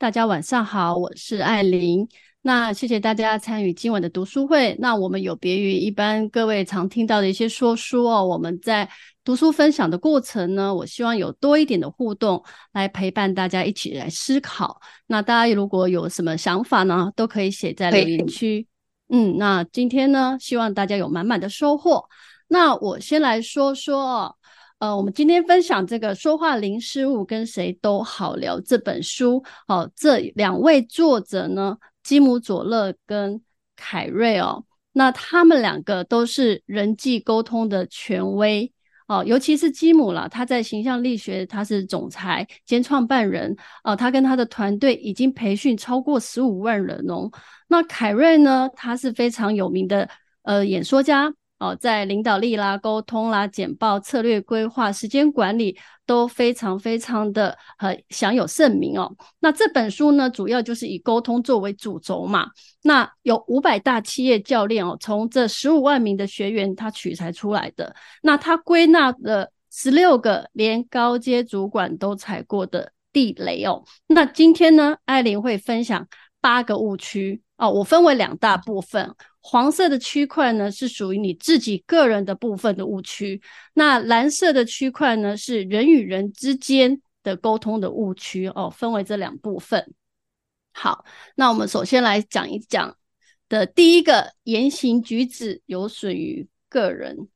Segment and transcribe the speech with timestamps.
[0.00, 2.08] 大家晚上好，我是艾琳。
[2.40, 4.74] 那谢谢大家参与今晚的读书会。
[4.78, 8.88] 那我们有别于一般各位常听到的一些说书哦，我们在
[9.22, 12.42] 读书分享的过程呢，我希望有多一点的互动，
[12.72, 14.80] 来陪伴大家一起来思考。
[15.06, 18.66] 那大家如果有什么想法呢，都可以写在留言区。
[19.10, 22.02] 嗯，那今天呢，希望大家有满满的收获。
[22.48, 24.34] 那我先来说说。
[24.80, 29.44] 呃，我们今天分享这个说话零失误，跟谁都好聊这本书。
[29.68, 33.38] 哦，这两位作者呢，基姆佐勒跟
[33.76, 38.72] 凯瑞哦，那他们两个都是人际沟通的权威
[39.06, 43.54] 哦，尤其是基姆啦，他在形象力学他是总裁兼创办人
[43.84, 47.30] 哦，他跟他的团队已经培训超过十五万人哦。
[47.68, 50.08] 那凯瑞呢，他是非常有名的
[50.44, 51.30] 呃演说家。
[51.60, 59.14] 哦，在领导力啦、沟通啦、简报、策略规划、时间管理都非常非常的呃享有盛名哦。
[59.40, 62.48] 那这本书呢，主要就是以沟通作为主轴嘛。
[62.82, 67.94] 那有五百大企业教练哦，从这十五万名的学员他取材出来的。
[68.22, 73.84] 那他归纳了十六个连高阶主管都踩过的地雷哦。
[74.06, 76.08] 那今天呢，艾琳会分享
[76.40, 79.14] 八个误区哦，我分为两大部分。
[79.42, 83.40] 黄色的区块呢，是属于你自己个人的部分的误区，
[83.72, 89.94] 那蓝色的区块呢，是人与人之间的沟通的误区哦，分为这两部分。
[90.72, 91.04] 好，
[91.36, 92.96] 那我们首先来讲一讲
[93.48, 97.28] 的第一个言行举止有损于个人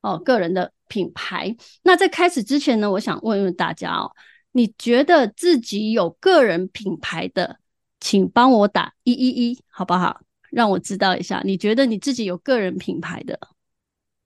[0.00, 1.54] 哦，个人的品牌。
[1.82, 4.10] 那在开始之前呢，我想问问大家哦，
[4.52, 7.58] 你觉得自己有个人品牌的，
[8.00, 10.22] 请帮我打一一一，好不好？
[10.52, 13.38] 让我知道一下，你觉得你自己有个人品牌的？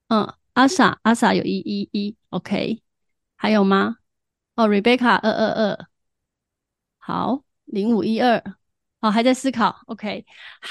[0.08, 2.82] 嗯，阿莎，阿莎有一一一，OK，
[3.36, 3.96] 还有吗？
[4.56, 5.86] 哦，Rebecca 二二二，
[6.98, 8.42] 好，零五一二，
[9.00, 10.26] 哦，还在思考，OK，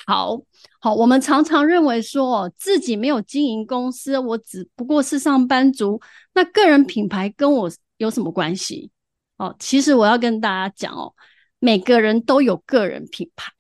[0.06, 0.42] 好
[0.80, 6.02] 好，我们常常认为说哦自己没有经营公司，我只不过是上班族，
[6.34, 8.92] 那个人品牌跟我有什么关系？
[9.38, 11.14] 哦，其实我要跟大家讲哦，
[11.60, 13.52] 每个人都有个人品牌。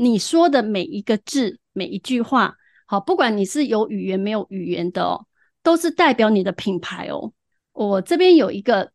[0.00, 2.56] 你说的每一个字，每一句话，
[2.86, 5.26] 好，不管你是有语言没有语言的哦，
[5.62, 7.34] 都是代表你的品牌哦。
[7.72, 8.92] 我这边有一个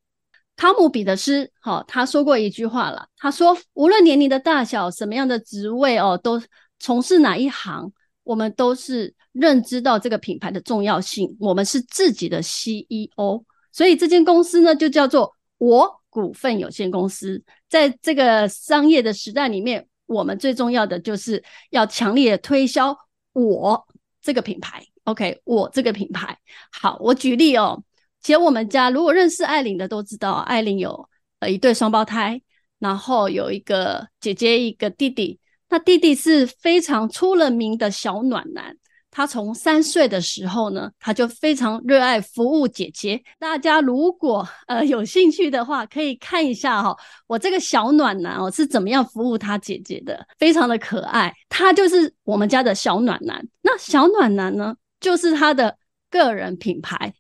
[0.56, 6.42] 汤姆彼得斯，好，他说过一句话了，他说，无论年龄的大小，什么样的职位哦，都
[6.80, 7.94] 从事哪一行，
[8.24, 11.38] 我们都是认知到这个品牌的重要性。
[11.40, 17.44] 我们是自己的 CEO，所以这间公司呢，就叫做我股份有限公司。
[17.70, 19.88] 在这个商业的时代里面。
[20.06, 22.98] 我们最重要的就是要强烈的推销
[23.34, 23.88] 我
[24.22, 26.38] 这个品牌，OK，我这个品牌。
[26.72, 27.84] 好，我举例哦，
[28.22, 32.42] 其实我们家如果认识艾琳的都知道，艾琳有呃一对双胞胎，
[32.80, 35.40] 然后有一个姐姐一个弟弟，
[35.70, 38.78] 那弟弟是非常出了名的小暖男。
[39.16, 43.24] 他从三岁的时候呢，他就非常热爱服务姐姐。
[43.40, 51.34] 大家如果呃有兴趣的话，可以看一下哈、哦，我这个小暖男哦是怎么样服务他姐姐的，非常的可爱。
[51.48, 53.42] 他就是我们家的小暖男。
[53.62, 55.78] 那小暖男呢，就是他的
[56.10, 57.14] 个人品牌。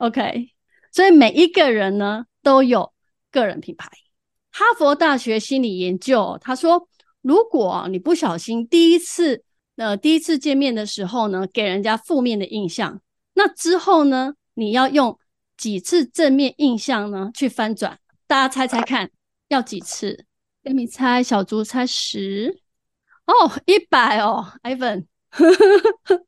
[0.00, 0.50] OK，
[0.92, 2.92] 所以每一个人呢都有
[3.32, 3.88] 个人品牌。
[4.52, 6.86] 哈佛大学心理研究他说，
[7.22, 9.44] 如果你不小心第一次。
[9.80, 13.00] 那第一次见面的时候呢，给人家负面的印象。
[13.34, 15.16] 那之后呢，你要用
[15.56, 17.96] 几次正面印象呢去翻转？
[18.26, 19.08] 大家猜猜看，
[19.46, 20.24] 要几次？
[20.64, 22.58] 给你猜，小猪猜十
[23.26, 25.06] 哦，一百哦，Ivan。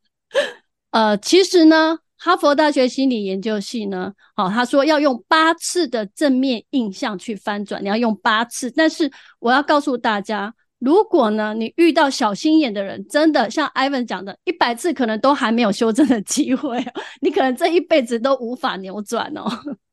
[0.93, 8.71] 呃，其实呢，哈佛大学心理研究系呢，好、哦，他说要用八次的正面印象去翻转，你要用八次。
[8.71, 9.11] 但是
[9.41, 10.55] 我要告诉大家。
[10.81, 16.83] 如果呢，你遇到小心眼的人，真的像 Ivan 讲的，一百次可能都还没有修正的机会，
[17.21, 19.45] 你可能这一辈子都无法扭转哦。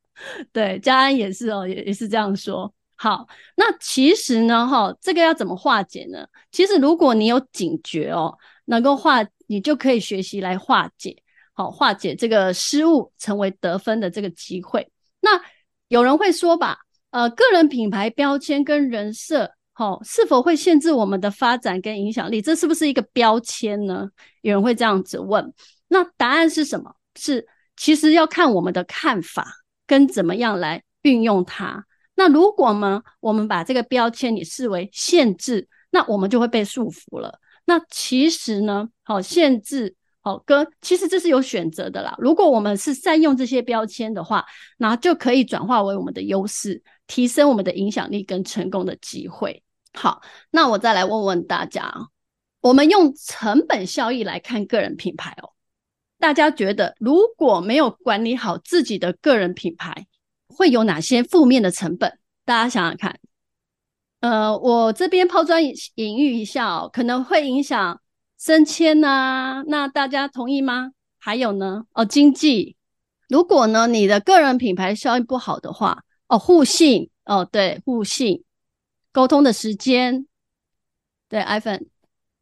[0.50, 2.72] 对，家安也是哦，也也是这样说。
[2.96, 6.26] 好，那其实呢，哈，这个要怎么化解呢？
[6.50, 8.34] 其实如果你有警觉哦，
[8.64, 11.14] 能够化，你就可以学习来化解，
[11.52, 14.90] 好，化解这个失误，成为得分的这个机会。
[15.20, 15.40] 那
[15.88, 16.78] 有人会说吧，
[17.10, 19.52] 呃，个人品牌标签跟人设。
[19.78, 22.42] 好、哦，是否会限制我们的发展跟影响力？
[22.42, 24.08] 这是不是一个标签呢？
[24.40, 25.54] 有人会这样子问。
[25.86, 26.96] 那答案是什么？
[27.14, 27.46] 是
[27.76, 29.46] 其实要看我们的看法
[29.86, 31.86] 跟怎么样来运用它。
[32.16, 37.38] 那如果呢，我们把这个标签你视为限制，那我们就会被束缚了。
[37.64, 42.16] 那其实呢，好、限制，好，跟其实这是有选择的啦。
[42.18, 44.44] 如果我们是善用这些标签的话，
[44.78, 49.62] 那就可以转化为我们的优势，提升我们的影响力跟成功的机会。
[49.98, 50.22] 好，
[50.52, 52.06] 那我再来问问大家啊，
[52.60, 55.50] 我们用成本效益来看个人品牌哦。
[56.20, 60.06] 大家觉得如果没有管理好自己的个人品牌，
[60.46, 62.16] 会有哪些负面的成本？
[62.44, 63.18] 大家想想看。
[64.20, 68.00] 呃，我这边抛砖引玉一下哦，可能会影响
[68.38, 69.64] 升迁呐。
[69.66, 70.92] 那大家同意吗？
[71.18, 71.86] 还有呢？
[71.92, 72.76] 哦，经济。
[73.28, 77.10] 如果呢，你的个人品牌效益不好的话，哦，互信。
[77.24, 78.44] 哦，对，互信。
[79.12, 80.26] 沟通的时间。
[81.28, 81.80] 对，iPhone。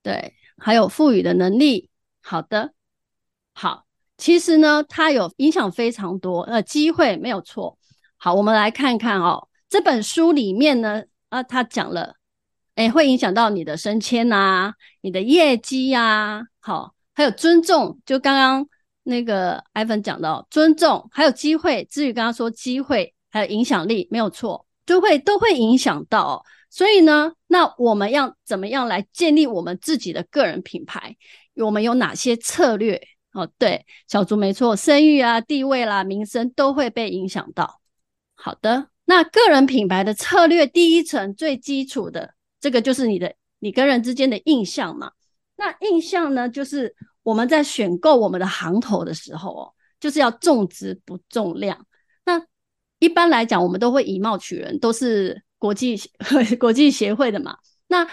[0.02, 1.90] 对，还有赋予的能力。
[2.22, 2.72] 好的。
[3.52, 3.86] 好，
[4.16, 6.42] 其实呢，它有影响非常多。
[6.42, 7.78] 呃，机会没有错。
[8.16, 11.02] 好，我们来看看哦，这本书里面呢。
[11.28, 12.14] 啊，他讲了，
[12.76, 18.68] 哎，会影响到你的升迁啊，你的业绩呀、啊，好，还有尊重，就刚刚
[19.02, 21.84] 那个 iPhone 讲到尊重，还有机会。
[21.90, 26.44] 至于刚刚说机会，还有影响力，没有错，都会都会影响到、
[26.76, 31.16] 所以呢，那我们要怎么样来建立我们自己的个人品牌？
[31.54, 33.00] 我们有哪些策略？
[33.32, 37.80] 哦，对，小竺没错，声誉啊、地位啦、名声都会被影响到。
[38.34, 38.90] 好的。
[39.06, 45.12] 那个人品牌的策略，第一层最基础的这个就是你的你跟人之间的印象嘛。
[45.56, 51.86] 那印象呢，就是我们在选购我们的行头的时候哦，就是要重质不重量。
[52.26, 52.44] 那
[52.98, 56.00] 一般来讲，我们都会以貌取人，都是国际
[56.58, 57.56] 国际协会的嘛。
[57.88, 58.06] 那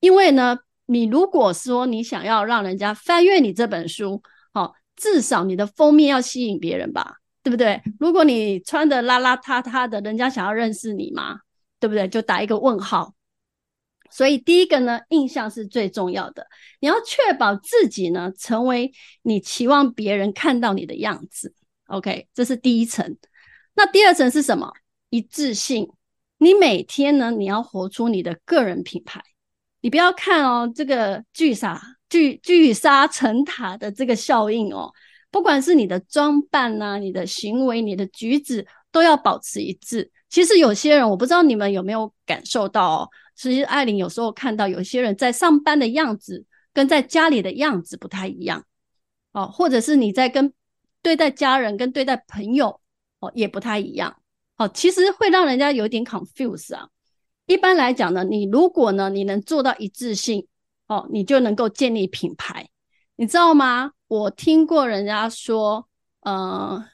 [0.00, 4.22] 因为呢，你如果说你想要让人家翻阅你这本书，
[4.54, 7.16] 哦，至少你的封面要吸引别人吧。
[7.40, 7.80] 对不对？
[7.98, 11.38] 如果你穿的邋邋遢遢的，人家想要认识你吗？
[11.80, 12.06] 对不对？
[12.06, 13.14] 就打一个问号。
[14.10, 16.46] 所以第一个呢，印象是最重要的。
[16.80, 18.92] 你要确保自己呢，成为
[19.22, 21.54] 你期望别人看到你的样子。
[21.86, 23.16] OK，这是第一层。
[23.74, 24.70] 那第二层是什么？
[25.08, 25.88] 一致性。
[26.38, 29.22] 你每天呢，你要活出你的个人品牌。
[29.80, 34.92] 你不要看哦，这个聚沙聚聚沙成塔的这个效应哦。
[35.30, 40.10] 不管是你的装扮呐、啊，你的行为、你的举止，都要保持一致。
[40.28, 43.08] 其实有些人，我不知道你们有没有感受到哦。
[43.36, 48.64] 其实艾琳有时候看到有些人在上班的样子，跟在家里的样子不太一样
[49.32, 50.52] 哦，或者是你在跟
[51.02, 52.80] 对待家人跟对待朋友
[53.20, 54.20] 哦也不太一样
[54.58, 54.68] 哦。
[54.68, 56.88] 其实会让人家有点 confuse 啊。
[57.46, 60.46] 一般来讲呢，你如果呢你能做到一致性
[60.86, 62.68] 哦，你就能够建立品牌，
[63.16, 63.92] 你知道吗？
[64.06, 65.88] 我听过人家说，
[66.20, 66.84] 呃，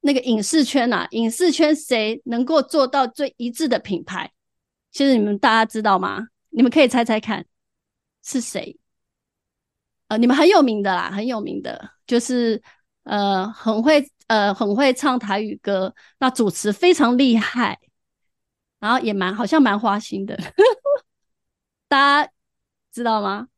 [0.00, 4.32] 那个影视圈啊，影视圈谁能够做到最一致的品牌？
[4.92, 6.28] 其实你们大家知道吗？
[6.50, 7.44] 你们可以猜猜看
[8.24, 8.78] 是谁？
[10.08, 12.62] 呃，你们很有名的啦，很有名的，就是
[13.02, 17.78] 呃，很会呃，很会唱台语歌，那主持非常厉害，
[18.80, 20.36] 然后也蛮好像蛮花心的，
[21.88, 22.32] 大家
[22.92, 23.48] 知道吗？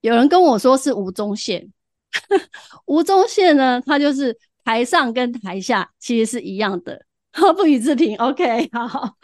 [0.00, 1.72] 有人跟我说是吴宗宪，
[2.86, 7.04] 吴宗宪呢，他就是台上跟台下其实是一样的，
[7.56, 8.16] 不予置评。
[8.16, 9.16] OK，好，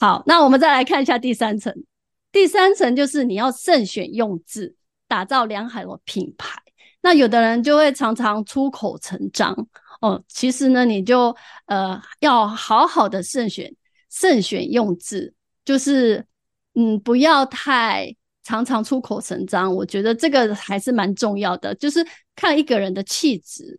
[0.00, 1.74] 好，那我们再来看一下第三层。
[2.30, 6.60] 第三层就是你要慎选用字，打造良好的品牌。
[7.08, 9.56] 那有的人就会常常出口成章
[10.02, 11.34] 哦，其实呢，你就
[11.64, 13.74] 呃要好好的慎选，
[14.10, 15.32] 慎选用字，
[15.64, 16.26] 就是
[16.74, 18.14] 嗯不要太。
[18.44, 23.78] 常常出口成章，我觉得这个还是蛮重要的，就是看一个人的气质。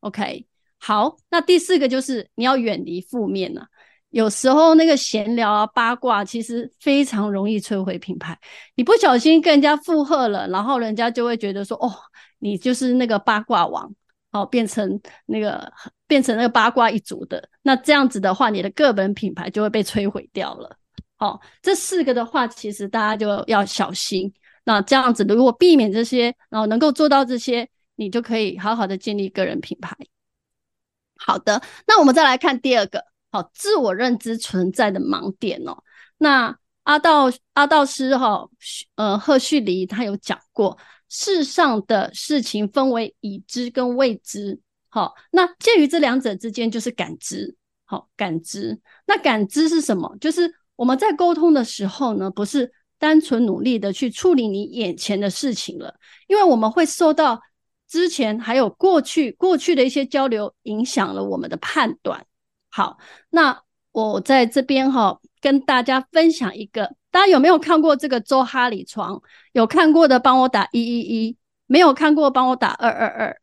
[0.00, 0.46] OK，
[0.78, 3.68] 好，那第四个就是你要远离负面呢啊。
[4.10, 8.38] 有时候那个闲聊啊、八卦，其实非常容易摧毁品牌。
[8.74, 11.92] 你不小心跟人家附和了，然后人家就会觉得说：“哦，
[12.38, 13.92] 你就是那个八卦王，
[14.32, 15.72] 哦，变成那个
[16.06, 20.76] 变成那个八卦一族的。”那这样子的话，你的个人品牌就会被摧毁掉了。
[21.18, 24.32] 哦，这四个的话，其实大家就要小心。
[24.64, 29.96] 那这样子，如果避免这些，然后能够做到这些，你就可以好好的建立个人品牌。
[31.16, 35.82] 好的，那我们再来看第二个，好，自我认知存在的盲点哦。
[36.18, 38.50] 那阿道阿道师哈、哦，
[38.96, 40.76] 呃，赫胥黎他有讲过，
[41.08, 44.60] 世上的事情分为已知跟未知。
[44.88, 47.56] 好，那介于这两者之间就是感知。
[47.84, 48.80] 好，感知。
[49.06, 50.16] 那感知是什么？
[50.20, 50.54] 就是。
[50.80, 55.94] 我们在沟通的时候呢，不是单纯努力的去处理你眼前的事情了，
[56.26, 57.38] 因为我们会受到
[57.86, 62.24] 之前还有过去过去的一些交流影响了我们的判断。
[62.70, 62.98] 好，
[63.30, 63.62] 那
[63.92, 69.20] 我在这边哈、跟大家分享一个，大家有没有看过这个周哈里床？
[69.52, 71.36] 有看过的帮我打一一一，
[71.66, 73.40] 没有看过帮我打二二二。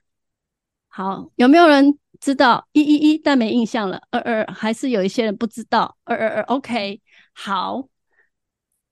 [0.88, 4.01] 好，有没有人知道一一一但没印象了？
[4.10, 6.43] 二二还是有一些人不知道二二二。
[6.43, 7.01] OK，
[7.34, 7.88] 好，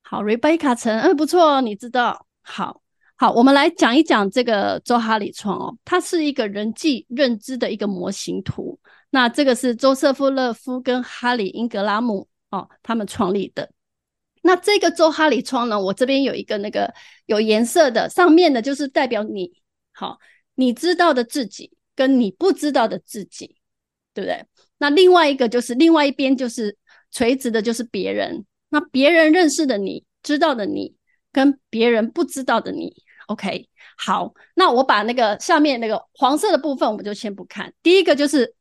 [0.03, 2.27] 好，Rebecca 陈，嗯，不错，你知道。
[2.41, 2.81] 好，
[3.15, 8.77] 好，我们来讲一讲这个周哈里窗哦，它是一个人际认知的一个模型图。
[9.15, 13.71] 那这个是周瑟夫勒夫跟哈里英格拉姆哦，他们创立的。
[14.41, 16.93] 那这个周哈里窗呢，我这边有一个那个
[17.25, 19.53] 有颜色的，上面的就是代表你，
[19.93, 20.19] 好，
[20.55, 23.55] 你知道的自己跟你不知道的自己，
[24.13, 24.45] 对不对？
[24.79, 26.77] 那另外一个就是另外一边就是
[27.09, 28.45] 垂直的，就是别人。
[28.67, 30.93] 那别人认识的你，知道的你，
[31.31, 32.93] 跟别人不知道的你
[33.27, 33.69] ，OK？
[33.95, 37.73] 好，那我把那个下面那个黄色的部分，我们就先不看。
[37.81, 38.53] 第一个就是。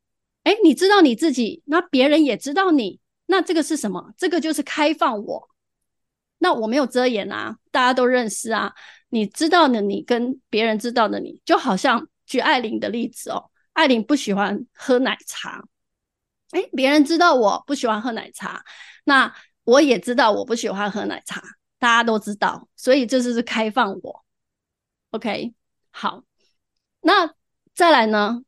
[0.44, 4.12] 哎，你知道你自己，那别人也知道你，那这个是什么？
[4.16, 5.48] 这个就是开放我。
[6.38, 8.72] 那我没有遮掩啊，大家都认识啊。
[9.08, 13.50] 你知道的你跟别人知道的你，就好像举艾琳的例子哦。
[13.72, 15.64] 艾琳不喜欢喝奶茶，
[16.50, 18.64] 哎，别人知道我不喜欢喝奶茶，
[19.04, 19.34] 那
[19.64, 21.42] 我也知道我不喜欢喝奶茶，
[21.78, 24.24] 大家都知道，所以这就是开放我。
[25.10, 25.54] OK，
[25.90, 26.22] 好，
[27.00, 27.34] 那
[27.74, 28.42] 再来呢？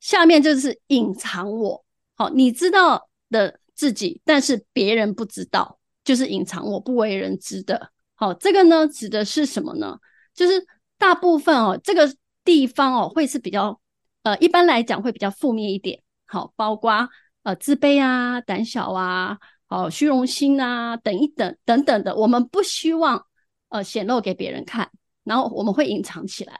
[0.00, 1.84] 下面就是隐藏我，
[2.16, 7.92] 好，你知道的自己，但是别人不知道，就是隐藏我不为人知的。
[8.14, 9.98] 好，这个呢指的是什么呢？
[10.34, 10.66] 就是
[10.98, 12.12] 大部分哦，这个
[12.44, 13.78] 地方哦会是比较，
[14.22, 16.02] 呃，一般来讲会比较负面一点。
[16.26, 17.08] 好，包括
[17.42, 23.26] 呃自卑啊、胆小啊、好虚荣心啊等一等等等的，我们不希望
[23.68, 24.90] 呃显露给别人看，
[25.24, 26.54] 然后我们会隐藏起来。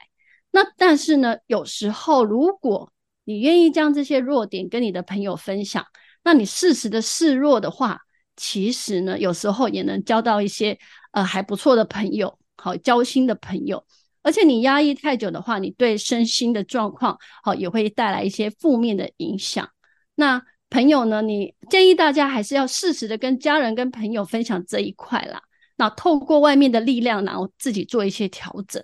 [0.51, 2.91] 那但是呢，有时候如果
[3.31, 5.85] 你愿意将这些弱点跟你的朋友分享，
[6.21, 7.97] 那你适时的示弱的话，
[8.35, 10.77] 其实呢，有时候也能交到一些
[11.11, 13.85] 呃还不错的朋友，好交心的朋友。
[14.21, 19.67] 而且你压抑太久的话，你对身心的状况好也会带来一些负面的影响。
[20.15, 25.41] 那朋友呢，你建议大家还是要适时的跟家人跟朋友分享这一块啦。
[25.77, 28.83] 那透过外面的力量，然后自己做一些调整。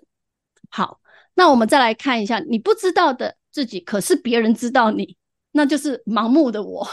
[0.70, 1.00] 好，
[1.36, 3.37] 那我们再来看一下你不知道的。
[3.52, 5.16] 自己可是别人知道你，
[5.52, 6.88] 那就是盲目的我。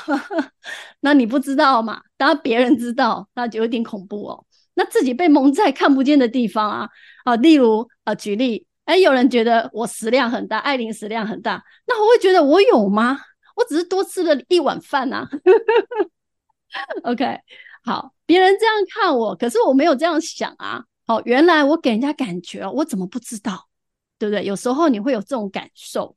[1.01, 2.01] 那你不知道嘛？
[2.17, 4.45] 当别人知道，那就有点恐怖哦。
[4.75, 6.89] 那自己被蒙在看不见的地方啊
[7.25, 13.19] 啊，例如啊，举例，哎，有人觉得我食量很大，艾琳食量很大，那我会觉得我有吗？
[13.57, 15.29] 我只是多吃了一碗饭呐。
[17.05, 17.39] OK，
[17.85, 20.83] 好，别人这样看我，可是我没有这样想啊。
[21.07, 23.69] 好，原来我给人家感觉，我怎么不知道？
[24.19, 24.45] 对不对？
[24.45, 26.17] 有时候你会有这种感受。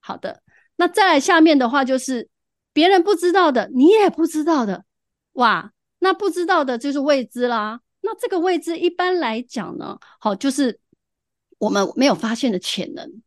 [0.00, 0.42] 好的，
[0.76, 2.28] 那再来下面的话就是
[2.72, 4.84] 别人不知道的，你也不知道的，
[5.32, 7.80] 哇，那不知道的就是未知啦。
[8.00, 10.80] 那这个未知一般来讲呢，好，就是
[11.58, 13.22] 我们没有发现的潜能，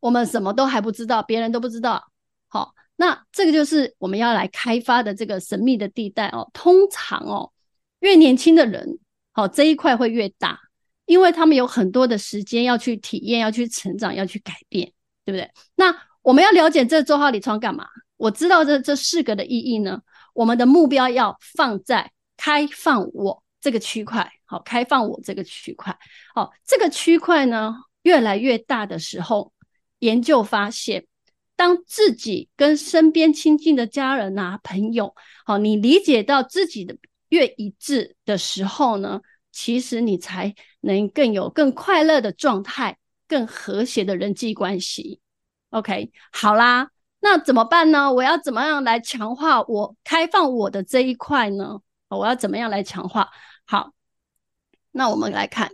[0.00, 2.10] 我们什么都还不知道，别人都不知道。
[2.48, 6.50] 好，那这个就是我们要来开发的这个神秘的地带哦。
[6.52, 7.52] 通常哦，
[8.00, 8.98] 越年轻的人，
[9.30, 10.58] 好，这一块会越大，
[11.04, 14.92] 因为他们有很多的时间要去体验，要去成长，要去改变。
[15.26, 15.50] 对不对？
[15.74, 17.86] 那我们要了解这周哈里窗干嘛？
[18.16, 20.00] 我知道这这四个的意义呢。
[20.32, 25.98] 我们的目标要放在开放我这个区块，好，开放我这个区块，
[26.34, 29.52] 好，这个区块呢越来越大的时候，
[30.00, 31.06] 研究发现，
[31.56, 35.14] 当自己跟身边亲近的家人啊、朋友，
[35.46, 36.94] 好，你理解到自己的
[37.30, 42.98] 越一致的时候呢，其实你才能更有更快乐的状态。
[43.28, 45.20] 更和谐的人际关系
[45.70, 46.90] ，OK，好啦，
[47.20, 48.12] 那怎么办呢？
[48.12, 51.80] 我要怎么样来强化我开放我的这一块呢？
[52.08, 53.28] 我要怎么样来强化？
[53.66, 53.92] 好，
[54.92, 55.72] 那我们来看，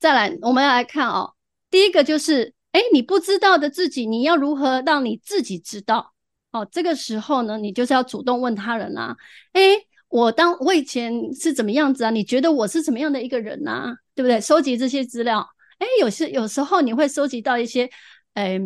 [0.00, 1.34] 再来，我们要来看哦。
[1.70, 6.12] 第一个就是，哎，你不知道的自己，你要如何让你自己知道？
[6.50, 9.16] 哦，这个时候呢，你就是要主动问他人啊，
[9.52, 9.62] 哎，
[10.08, 12.10] 我当我以前是怎么样子啊？
[12.10, 13.96] 你觉得我是怎么样的一个人啊？
[14.14, 14.40] 对不对？
[14.40, 15.48] 收集这些资料。
[15.82, 17.90] 哎，有时有时候你会收集到一些，
[18.34, 18.56] 哎，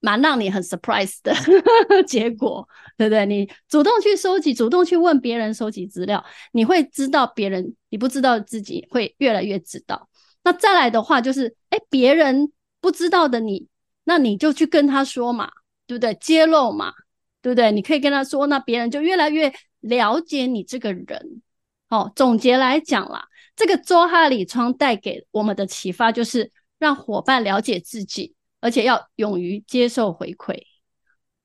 [0.00, 1.32] 蛮让你很 surprise 的
[2.02, 3.24] 结果，对不对？
[3.24, 10.08] 你主动去收集，主动去问别人收集资料，你会知道别人你不知道自己会越来越知道。
[10.42, 12.50] 那再来的话就是，哎，别人
[12.80, 13.68] 不知道的你，
[14.02, 15.48] 那你就去跟他说嘛，
[15.86, 16.12] 对不对？
[16.20, 16.92] 揭露嘛，
[17.40, 17.70] 对不对？
[17.70, 21.42] 你可以跟他说，那别人就越来越了解你这个人。
[21.88, 23.24] 好，总结来讲啦。
[23.56, 30.60] 这个周哈里窗带给我们的启发就是让伙伴了解自己，而且要勇于接受回馈。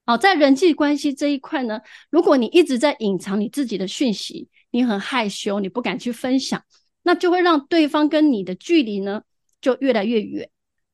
[0.05, 6.63] 好，在人际关系这一块呢，如果你一直在隐藏你自己的讯息，你很害羞，你不敢去分享，
[7.03, 9.21] 那就会让对方跟你的距离呢
[9.61, 10.49] 就越来越远。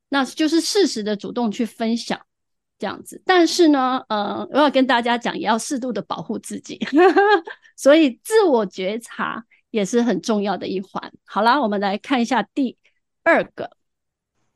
[0.10, 2.20] 那就是适时的主动去分享，
[2.78, 3.22] 这样子。
[3.26, 6.78] 但是呢，呃，我要跟大家讲，也要适度的保护自己，
[7.76, 9.44] 所以自我觉察
[9.76, 11.12] 也是很重要的一环。
[11.26, 12.78] 好啦，我们来看一下第
[13.24, 13.72] 二个。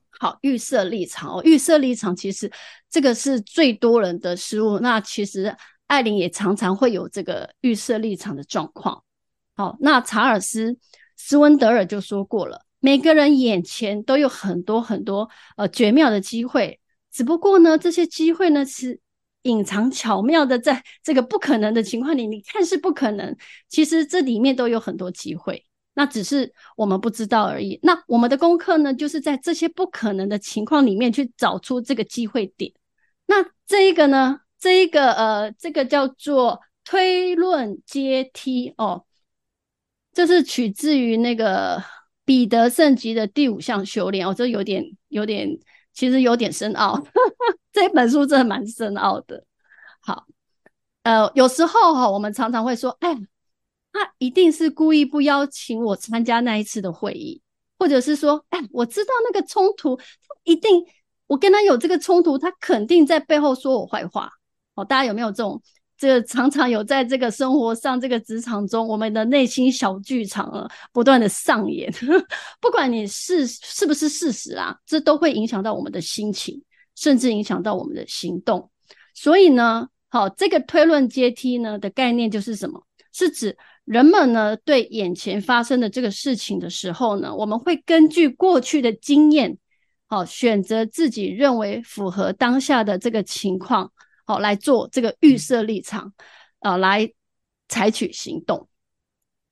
[0.10, 2.50] 好，预设立场哦，预设立场其实
[2.90, 4.80] 这个是最多人的失误。
[4.80, 5.54] 那其实
[5.88, 9.04] 艾琳也常常会有这个预设立场的状况。
[9.56, 10.72] 好，那查尔斯·
[11.18, 16.80] 斯温德尔就说过了，每个人眼前都有很多很多呃绝妙的机会，
[17.12, 19.02] 只不过呢，这些机会呢是
[19.44, 23.36] 隐藏巧妙的，在这个不可能的情况里，你看是不可能，
[23.68, 25.66] 其实这里面都有很多机会。
[25.96, 27.78] 那只是我们不知道而已。
[27.84, 32.72] 那我们的功课呢，就是在这些不可能的情况里面去找出这个机会点。
[33.28, 39.06] 那这一个呢，这一个呃，这个叫做推论阶梯哦，
[40.14, 41.84] 这是取自于那个
[42.24, 45.50] 彼得圣吉的第五项修炼哦，这有点有点，
[46.00, 46.98] 其实有点深奥。
[47.74, 49.44] 这本书真的蛮深奥的。
[50.00, 50.26] 好，
[51.04, 53.18] 呃，有时候哈、哦，我们常常会说，哎。
[53.92, 57.42] 他一定是故意不邀请我参加那一次的会议，
[57.80, 60.06] 或者是说，哎，我知道那个冲突，他
[60.44, 60.86] 一定
[61.26, 64.30] 我跟他有这个冲突，他肯定在背后说我坏话。
[64.76, 65.60] 哦，大家有没有这种？
[66.00, 71.92] 这常常有在这个生活上、这个职场中，我们的内心小剧场啊，不断的上演。
[72.62, 76.64] 不管你是是不是事实啊，这都会影响到我们的心情，
[76.96, 78.72] 甚至影响到我们的行动。
[79.14, 82.82] 所以呢，好，这个推论阶梯呢的概念就是什么？
[83.12, 83.58] 是指。
[83.86, 89.58] 人们呢，对眼前发生的这个事情的时候呢，我们会根据过去的经验，
[90.08, 93.92] 好，选择自己认为符合当下的这个情况，
[94.30, 96.14] 好，来做这个预设立场，
[96.60, 97.12] 啊，来
[97.68, 98.70] 采取行动。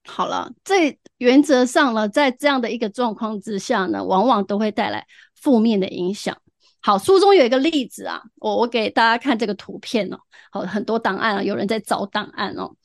[0.06, 6.40] 好了，这原则上呢，在这样的一个状况之下呢，往往都会带来负面的影响。
[6.80, 10.20] 好，书中有一个例子啊，我我给大家看这个图片哦，
[10.52, 12.76] 好，很多档案啊，有人在找档案哦，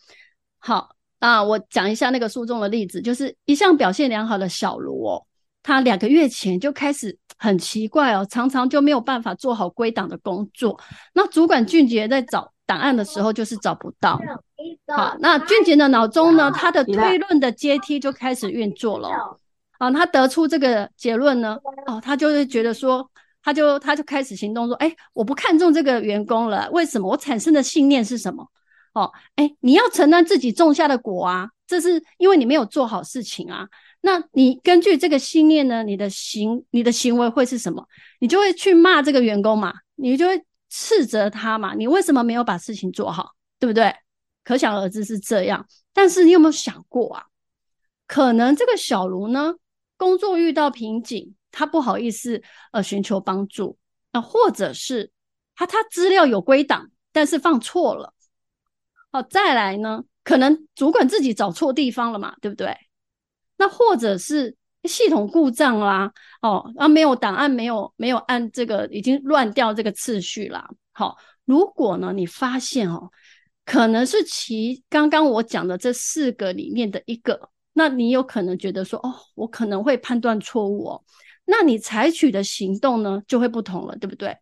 [0.58, 0.96] 好。
[1.18, 5.26] 啊，我讲一下那个书中的例子，就是一向表现良好的小卢哦，
[5.62, 10.78] 他两个月前就开始很奇怪哦，常常就没有办法做好归档的工作。
[11.12, 14.20] 那主管俊杰在找档案的时候，就是找不到。
[14.88, 19.08] 好，那俊杰的脑中呢，他的推论的阶梯就开始运作了。
[19.78, 23.08] 啊，他得出这个结论呢，哦，他就是觉得说，
[23.42, 27.08] 他就他就开始行动说，哎，我不看重这个员工了，为什么？
[27.08, 28.46] 我产生的信念是什么？
[28.94, 33.66] 哦，哎，你要承担自己种下的果啊，这是因为你没有做好事情啊。
[34.02, 37.86] 那你根据这个信念呢，你的行你的行为会是什么？
[38.18, 43.94] 你就会去骂这个员工嘛，你就会斥责他嘛，你为什么没有把事情做好，对不对？
[44.44, 45.66] 可想而知是这样。
[45.92, 47.24] 但是你有没有想过啊？
[48.08, 49.54] 可能这个小卢呢，
[49.96, 53.78] 工作遇到瓶颈，他不好意思呃寻求帮助，
[54.12, 55.12] 那、或者是
[55.54, 58.12] 他他资料有归档，但是放错了。
[59.12, 60.02] 好，再来呢？
[60.24, 62.76] 可能主管自己找错地方了嘛，对不对？
[63.62, 64.56] 那或者是
[64.88, 70.68] 系统故障啦，哦，啊，没有档案，没有没有按这个，已经乱掉这个次序啦。
[70.90, 73.08] 好，如果呢，你发现哦，
[73.64, 81.04] 可能是其刚刚我讲的这四个里面的一个，那你有可能觉得说，哦，我可能会判断错误哦，
[81.44, 84.36] 那你采取的行动呢就会不同了，对不对？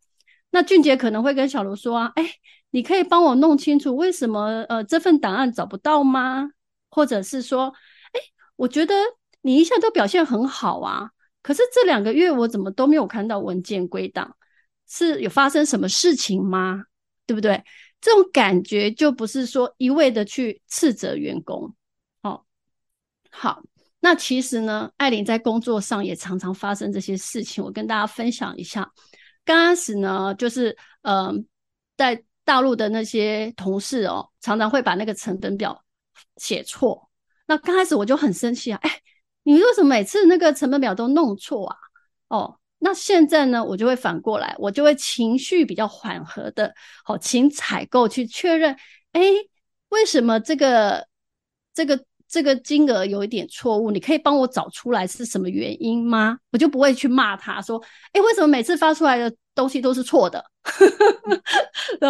[0.51, 2.25] 那俊杰可能会跟小卢说啊，哎。
[2.73, 6.49] 你可以帮我弄清楚为什么呃这份档案找不到吗？
[6.89, 7.75] 或者是说，
[8.61, 8.95] 我觉得
[9.41, 14.37] 你一向都表现很好啊，可是这两个月我怎么都没有看到文件归档，
[14.87, 16.85] 是有发生什么事情吗？
[17.25, 17.65] 对不对？
[18.03, 21.75] 这种感觉就不是说一味的去斥责员工。
[22.21, 22.45] 哦，
[23.31, 23.63] 好，
[23.99, 28.93] 那其实呢，艾琳在工作上也常常发生这些事情，我跟大家分享一下。
[29.43, 31.35] 刚开始呢，就是嗯、呃，
[31.97, 35.83] 在大陆的那些同事哦，常常会把那个成本表
[36.37, 37.10] 写错。
[37.51, 39.01] 那刚开始我就很生气啊，哎，
[39.43, 41.77] 你为什么每次那个成本表都弄错啊？
[42.29, 48.77] 哦，那现在呢，我就会反过来，我就会情绪比较缓和的，好，请采购去确认，
[49.11, 49.21] 哎，
[49.89, 51.05] 为什么这个
[51.75, 53.91] 这个这个金额有一点错误？
[53.91, 56.39] 你可以帮我找出来是什么原因吗？
[56.53, 57.83] 我就不会去骂他说，
[58.13, 60.45] 哎，为什么每次发出来的东西都是错的？
[61.99, 62.09] 对？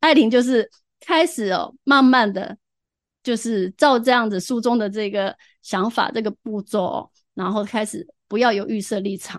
[0.00, 2.54] 艾琳就是开始哦，慢慢的
[3.28, 9.38] 就是照这样子书中的这个想法、这个步骤，然后开始不要有预设立场。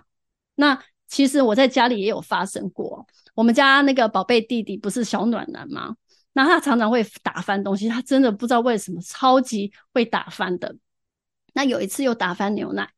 [0.54, 3.04] 那其实我在家里也有发生过。
[3.34, 5.96] 我们家那个宝贝弟弟不是小暖男吗？
[6.34, 10.72] 那他常常会打翻东西，他真的不知道为什么超级会打翻的。
[11.52, 12.88] 那有一次又打翻牛奶，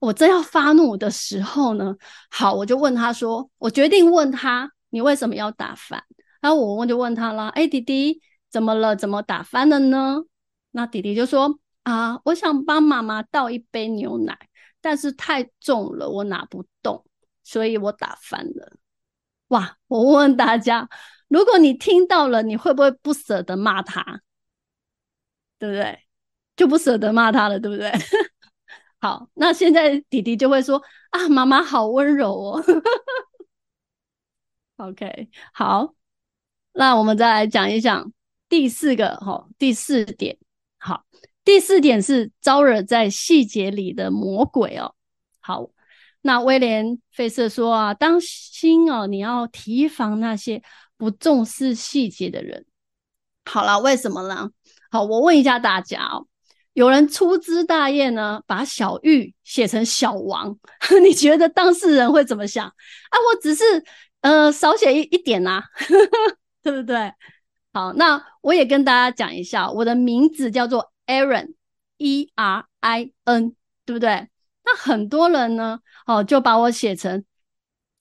[0.00, 1.94] 我正要发怒的时候呢，
[2.30, 6.02] 好，我就问他说，我决定问他，你为什么要打翻？
[6.40, 8.96] 然后我我就问他了，哎，弟弟怎么了？
[8.96, 10.22] 怎么打翻了呢？
[10.70, 14.38] 那弟弟就说啊，我想帮妈妈倒一杯牛奶，
[14.80, 17.04] 但是太重了，我拿不动，
[17.42, 18.76] 所以我打翻了。
[19.48, 20.88] 哇，我问问大家，
[21.28, 24.20] 如果你听到了，你会不会不舍得骂他？
[25.58, 26.00] 对不对？
[26.54, 27.90] 就不舍得骂他了，对不对？
[29.00, 32.62] 好，那现在弟弟就会说啊，妈妈好温柔哦。
[34.76, 35.94] OK，好，
[36.72, 38.12] 那我们再来讲一讲
[38.48, 40.36] 第四个哈、哦，第四点。
[40.78, 41.04] 好，
[41.44, 44.94] 第四点是招惹在细节里的魔鬼哦。
[45.40, 45.68] 好，
[46.22, 50.62] 那威廉·费舍说啊，当心哦，你要提防那些
[50.96, 52.64] 不重视细节的人。
[53.44, 54.50] 好了，为什么呢？
[54.90, 56.26] 好，我问一下大家哦。
[56.74, 60.56] 有人粗枝大叶呢，把小玉写成小王，
[61.02, 63.18] 你觉得当事人会怎么想啊？
[63.18, 63.64] 我只是
[64.20, 65.64] 呃少写一一点呐、啊，
[66.62, 67.12] 对不对？
[67.78, 74.28] 好，那我也跟大家讲一下，我的名字叫做 Erin，E R I N，对不对？
[74.64, 77.24] 那很多人呢，哦，就把我写成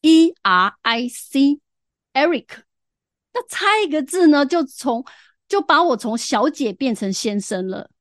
[0.01, 2.47] E R I C，Eric，
[3.35, 5.05] 那差一个字呢，就从
[5.47, 7.91] 就把我从小姐变成先生了。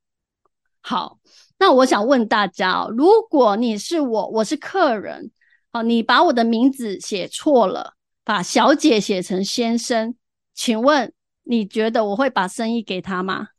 [0.81, 1.19] 好，
[1.59, 5.31] 那我想问大家哦，如果你是我，我是客人，
[5.71, 7.93] 好，你把我的名字写错了，
[8.25, 10.15] 把小姐写成先生，
[10.55, 11.13] 请问
[11.49, 13.51] 你觉得我会把生意给他吗？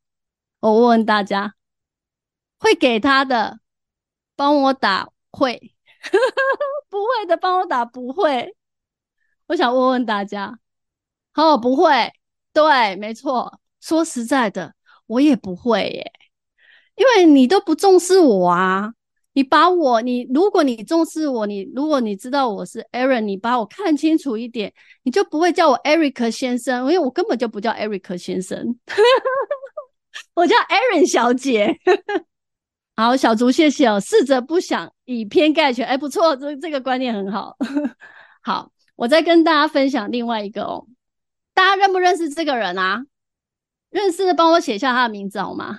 [0.59, 1.55] 我问问大家，
[2.59, 3.59] 会给他的，
[4.35, 5.73] 帮我打会，
[6.89, 8.55] 不会的帮我打不会。
[9.47, 10.59] 我想问问大家，
[11.33, 12.11] 哦，不会，
[12.51, 16.11] 对，没错，说实在的，我也不会耶。
[16.95, 18.93] 因为你都不重视我啊！
[19.37, 24.73] 你把我，你如果你重视我，你如果你知道我是 Erin，你把我看清楚一点，
[25.03, 28.75] 你就不会叫我 Eric 先生，因为我根本就不叫 Eric 先生，
[30.33, 31.77] 我叫 Erin 小姐。
[32.97, 33.99] 好，小竹，谢谢哦。
[33.99, 37.55] 试着不想以偏概全，哎，不错，这这个观念很好。
[38.41, 40.87] 好，我再跟大家分享另外一个哦，
[41.53, 43.03] 大家认不认识这个人啊？
[43.91, 45.77] 认识的帮我写下他的名字好吗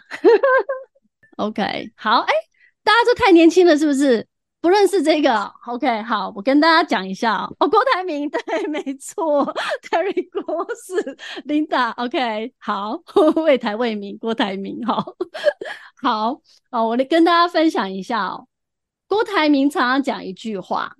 [1.38, 2.33] ？OK，好，哎，
[2.88, 4.27] 大家都太年轻了，是不是？
[4.62, 7.68] 不认识这个？OK，好，我跟大家讲一下哦。
[7.68, 9.44] 郭台铭， 对，没错，
[9.85, 12.98] Terry 郭是 Linda，OK，好，
[13.44, 15.05] 为台为民，郭台铭，好，
[16.03, 16.40] 好，
[16.72, 18.48] 哦，我来跟大家分享一下哦。
[19.07, 20.96] 郭台铭常常讲一句话，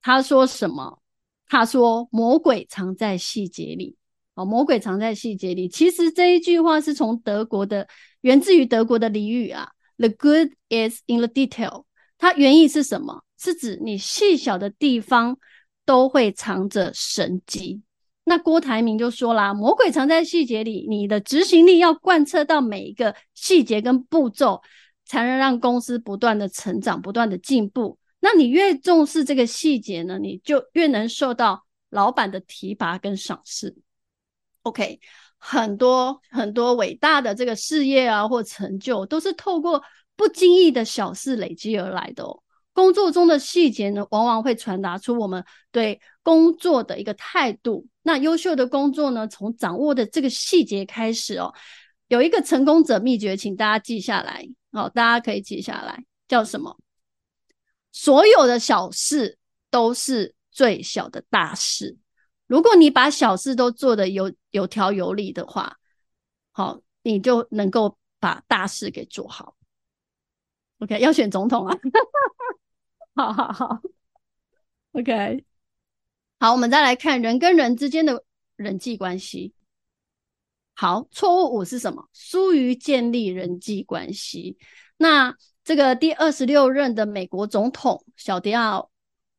[0.00, 1.00] 他说什么？
[1.48, 3.96] 他说魔鬼藏在细节里。
[4.34, 5.68] 哦，魔鬼藏在细节里。
[5.68, 7.86] 其实这一句话是从德国的，
[8.20, 9.68] 源自于德国的俚语啊。
[10.04, 11.84] The good is in the detail，
[12.18, 13.24] 它原意是什么？
[13.38, 15.38] 是指你细小的地方
[15.86, 17.80] 都会藏着神机。
[18.24, 24.60] 那郭台铭就说啦，魔鬼藏在细节里，你的执行力要贯彻到每一个细节跟步骤，
[25.06, 27.98] 才能让公司不断的成长，不断的进步。
[28.20, 33.74] 那你越重视这个细节呢，你就越能受到老板的提拔跟赏识。
[34.64, 35.00] OK。
[35.46, 39.82] 很多很多伟大的这个事业啊，或成就，都是透过
[40.16, 42.42] 不经意的小事累积而来的哦。
[42.72, 47.86] 工作中的细节呢，往往会传达出我们对工作的一个态度。
[48.02, 51.52] 那优秀的工作呢，从掌握的这个细节开始哦。
[52.08, 56.74] 有一个成功者秘诀，请大家记下来哦，大家可以记下来，叫什么？
[57.92, 59.36] 所有的小事
[59.70, 61.98] 都是最小的大事。
[62.46, 65.78] 如果你把小事都做得有有条有理的话，
[66.52, 69.56] 好，你就能够把大事给做好。
[70.80, 71.78] OK，要选总统啊！
[73.16, 73.80] 好好好
[74.92, 75.44] ，OK，
[76.38, 78.24] 好，我们再来看人跟人之间的
[78.56, 79.54] 人际关系。
[80.74, 82.08] 好，错误五是什么？
[82.12, 84.58] 疏于建立人际关系。
[84.96, 88.90] 那这个第二十六任的美国总统小迪奥。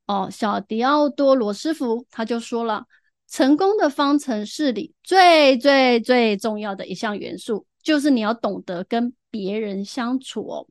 [0.08, 2.86] 哦，小迪奥多罗斯福他就说了，
[3.28, 10.68] 成功的方程式里最最最重要的一项元素，就是你要懂得跟别人相处哦。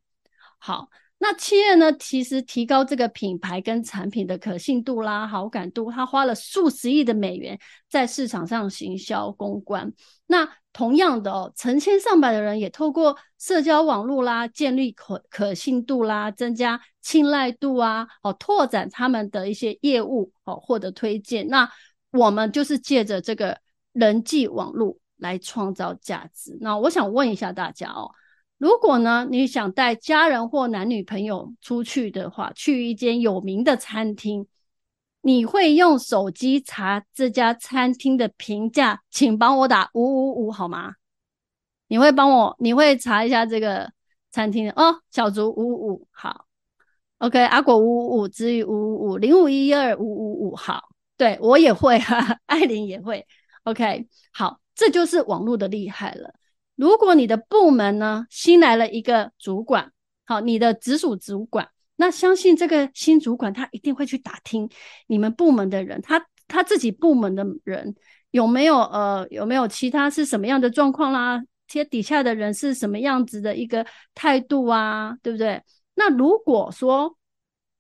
[0.59, 9.91] 好，那企业呢，其实提高这个品牌跟产品的可信度啦、好感度，他花了数十亿的美元在市场上行销公关。
[10.27, 21.47] 那同样的哦，成千上百的人也透过社交网络啦，建立可可信度啦，增加青睐度啊，哦，拓展他们的一些业务哦，获得推荐。
[21.49, 21.71] 那
[22.11, 23.59] 我们就是借着这个
[23.93, 26.59] 人际网络来创造价值。
[26.61, 28.11] 那我想问一下大家哦，
[28.59, 34.47] 如果呢，你想带家人或男女朋友出去的话，去一间有名的餐厅。
[35.27, 40.93] 你会用手机查这家餐厅的评价，请帮我打五五五好吗？
[41.89, 43.91] 你会帮我，你会查一下这个
[44.31, 45.01] 餐厅的哦。
[45.11, 46.47] 小竹五五五好
[47.19, 53.27] ，OK，阿果五五五，之于五五五，零五一二五五五好，对我也会哈哈，艾琳也会
[53.65, 56.35] ，OK，好，这就是网络的厉害了。
[56.77, 59.93] 如果你的部门呢，新来了一个主管，
[60.25, 61.69] 好，你的直属主管。
[61.97, 64.69] 那相信这个新主管，他一定会去打听
[65.07, 67.95] 你们部门的人，他他自己部门的人
[68.33, 71.41] 有没有呃有没有其他是什么样的状况啦？
[71.69, 75.17] 贴底下的人是什么样子的一个态度啊？
[75.23, 75.63] 对不对？
[75.95, 77.17] 那如果说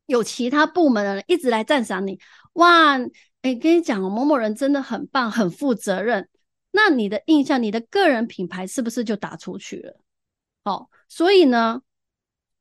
[0.06, 2.18] 有其他部门的人一直来赞赏你，
[2.54, 2.96] 哇，
[3.42, 6.28] 哎，跟你讲，某某人真的很棒，很负责任，
[6.76, 9.96] 那你的印象，你的个人品牌是不是就打出去了？
[10.64, 11.80] 哦，所以呢。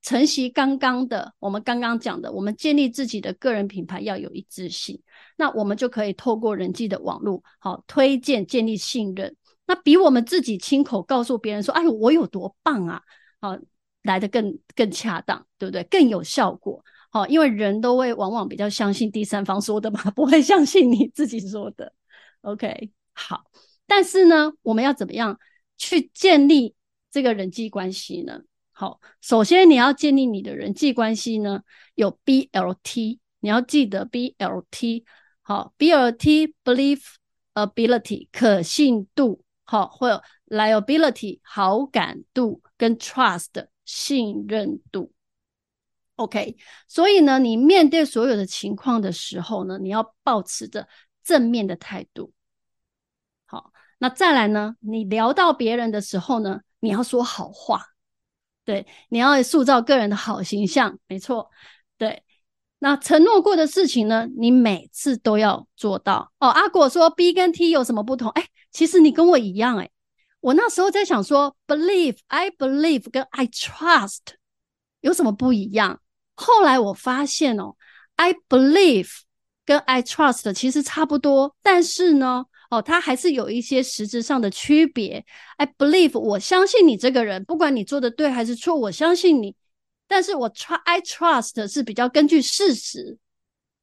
[0.06, 5.02] 承袭刚刚的，我们刚刚讲的，我们建立自己的个人品牌要有一致性，
[5.38, 9.34] 那我们就可以透过人际的网络，好推荐建立信任，
[9.65, 13.02] 那比我们自己亲口告诉别人说，哎呦，我有多棒啊，
[13.39, 13.58] 好
[14.02, 15.82] 来的更更恰当，对不对？
[15.86, 21.93] 更有效果，好，因为人都会往往比较相信第三方说的嘛，不会相信你自己说的。
[22.41, 23.45] OK，好，
[23.88, 25.39] 但是呢，我们要怎么样
[25.78, 26.76] 去建立
[27.12, 28.41] 这个人际关系呢？
[28.72, 31.62] 好，首先你要建立你的人际关系呢，
[31.96, 35.04] 有 BLT，你要记得 BLT。
[35.41, 37.02] 好，BLT belief
[37.54, 45.12] ability 可信度，好，或 liability 好感度跟 trust 信任度。
[46.15, 46.56] OK，
[46.88, 50.88] 所以呢，你面对所有的情况的时候呢，你要保持着
[51.24, 52.32] 正面的态度。
[53.54, 57.86] 好，那再来呢，你聊到别人的时候呢，你要说好话。
[58.66, 61.52] 对，你要塑造个人的好形象，没错。
[61.96, 62.24] 对，
[62.80, 66.32] 那承诺过的事情呢，你每次都要做到。
[66.39, 68.32] 哦，阿果说 B 跟 T 有什么不同？
[68.32, 69.92] 哎，其实你跟我一样，哎，
[70.39, 74.22] 我那时候在想说，believe，I believe 跟 I trust
[75.02, 76.02] 有什么不一样？
[76.34, 77.76] 后来我发现哦
[78.16, 79.12] ，I believe
[79.63, 82.46] 跟 I trust 其实差不多，但是呢。
[82.74, 85.24] 哦，它还是有一些实质上的区别。
[85.58, 89.56] I believe，我相信你这个人，不管你做的对还是错，我相信你。
[90.08, 93.18] 但是我 try，I trust 是比较根据事实。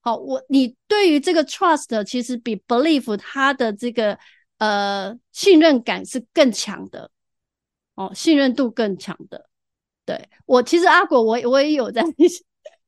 [0.00, 4.18] 好，我你对于这个 trust 其实比 believe 它的这个
[4.58, 7.10] 呃信任感是更强的。
[7.94, 9.48] 哦，信任度更强的。
[10.04, 12.02] 对，我其实阿果我我也有在。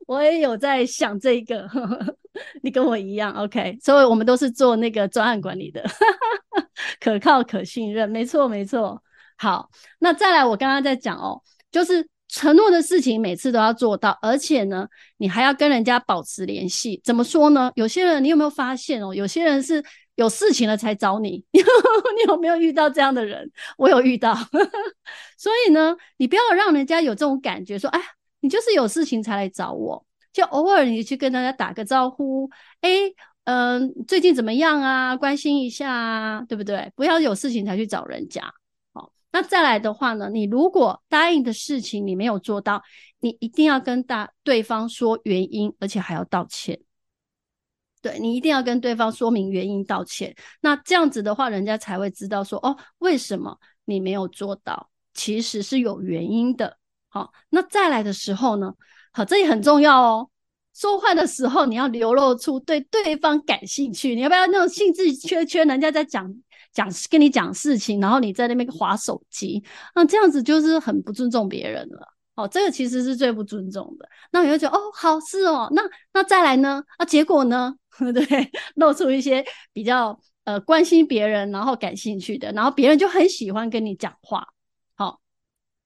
[0.07, 2.17] 我也有在想这个，呵呵，
[2.63, 5.85] 你跟我一样，OK，所以我们都是做那个专案管理的，
[7.01, 9.03] 可靠可信任，没错没错。
[9.37, 9.69] 好，
[9.99, 17.01] 那再来，我刚刚在讲哦，就是承诺的事情每次都要做到，而且呢，你还要跟人家保持联系。
[17.05, 17.71] 怎么说呢？
[17.75, 19.15] 有些人你有没有发现哦？
[19.15, 19.83] 有些人是
[20.15, 21.61] 有事情了才找你， 你
[22.29, 23.51] 有没有遇到这样的人？
[23.77, 24.35] 我有遇到，
[25.37, 28.01] 所以呢，你不要让人家有这种感觉，说哎。
[28.45, 32.49] 你就是有事情才来找我，就偶尔你去跟大家打个招呼，
[32.81, 32.91] 哎，
[33.45, 35.17] 嗯、最近怎么样啊？
[35.17, 36.91] 关心一下啊，对不对？
[36.97, 38.43] 不要有事情才去找人家。
[38.95, 42.83] 好，那再来的话呢，你如果答应的事情你没有做到，
[43.21, 46.81] 你一定要跟大对方说原因，而且还要道歉。
[48.01, 50.35] 对，你一定要跟对方说明原因，道歉。
[50.61, 54.91] 那这样子的话，人家才会知道说，哦，为什么你没有做到？
[55.15, 56.79] 其实是有原因的。
[57.09, 58.73] 好，那再来的时候呢？
[59.13, 60.29] 好，这也很重要哦。
[60.75, 64.15] 说话的时候，你要流露出对对方感兴趣。
[64.15, 65.65] 你要不要那种兴致缺缺？
[65.65, 66.35] 人家在讲
[66.73, 69.63] 讲跟你讲事情，然后你在那边滑手机，
[69.95, 72.09] 那这样子就是很不尊重别人了。
[72.37, 74.09] 哦，这个其实是最不尊重的。
[74.31, 75.69] 那你会觉得哦，好是哦。
[75.73, 75.83] 那
[76.15, 76.83] 那再来呢？
[76.97, 77.75] 啊，结果呢？
[78.15, 79.45] 对，露出一些
[79.75, 84.49] 比较呃关心别人，然后感兴趣的，然后别人就很喜欢跟你讲话。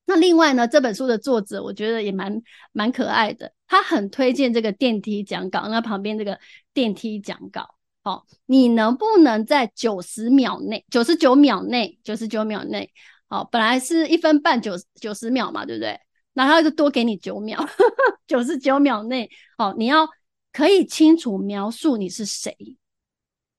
[0.08, 2.40] 那另外呢，这本书的作者我觉得也蛮
[2.72, 5.66] 蛮可爱的，他很推荐这个电梯讲稿。
[5.68, 6.38] 那旁边这个
[6.72, 12.88] 电梯讲稿，好，你能不能在九十秒内、九十九秒内、九十九秒内，
[13.28, 15.98] 好，本来是一分半九九十秒嘛，对不对？
[16.34, 17.68] 然后就多给你九秒，
[18.28, 20.08] 九十九秒内，好，你要
[20.52, 22.56] 可以清楚描述你是谁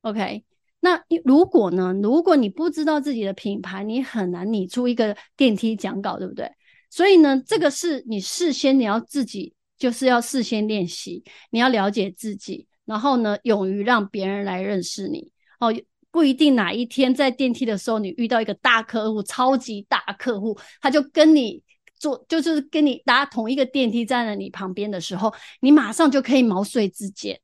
[0.01, 0.46] ，OK。
[0.87, 1.93] 那如果呢？
[2.01, 6.49] 如果你不知道自己的品牌，你很难拟出一个电梯讲稿，对不对？
[6.89, 15.73] 所以呢，这个是你事先你要自己就是要事先练习，你要了解自己，然后呢，勇于让别人来认识你哦。
[16.09, 21.61] 不一定哪一天在电梯的时候，你遇到一个大客户，超级大客户，他就跟你
[21.99, 27.39] 坐，就是跟你搭同一个电梯站在你旁边的时候，你马上就可以毛遂自荐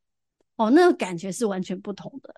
[0.55, 2.33] 哦，那个感觉是完全不同的。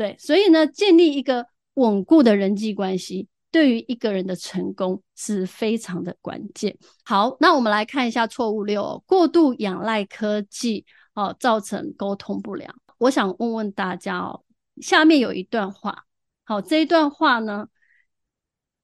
[0.00, 6.74] 对，所以呢，建立一个稳固的人际关系，对于一个人的成功是非常的关键。
[7.04, 12.74] 好，那我们来看一下错误六哦，过度仰赖科技哦，造成沟通不良。
[12.96, 14.42] 我想问问大家哦。
[14.80, 16.06] 下面有一段话，
[16.44, 17.68] 好，这一段话呢，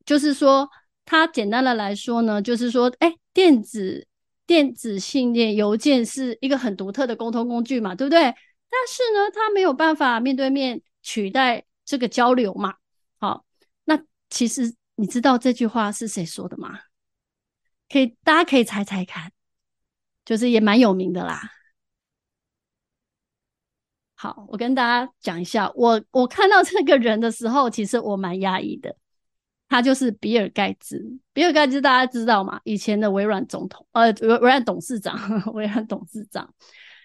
[0.05, 0.69] 就是说，
[1.07, 4.07] 它简单的来说呢，就是说，哎，电子
[4.47, 8.21] 电子信件邮件是一个很独特的沟通工具嘛，对不对？
[8.21, 12.75] 但是呢，它没有办法面对面取代这个交流嘛。
[13.19, 13.45] 好，
[13.85, 16.81] 那其实你知道这句话是谁说的吗？
[17.89, 19.31] 可以，大家可以猜猜看，
[20.25, 21.53] 就是也蛮有名的啦。
[24.17, 28.97] 好，我跟大家讲一下，我我看到这个人的时候，其实我蛮压抑的。
[29.69, 31.01] 他就是比尔盖茨，
[31.33, 32.61] 比尔盖茨大家知道吗？
[32.65, 35.17] 以前的微软总统，呃，微微软董事长，
[35.55, 36.53] 微软董事长。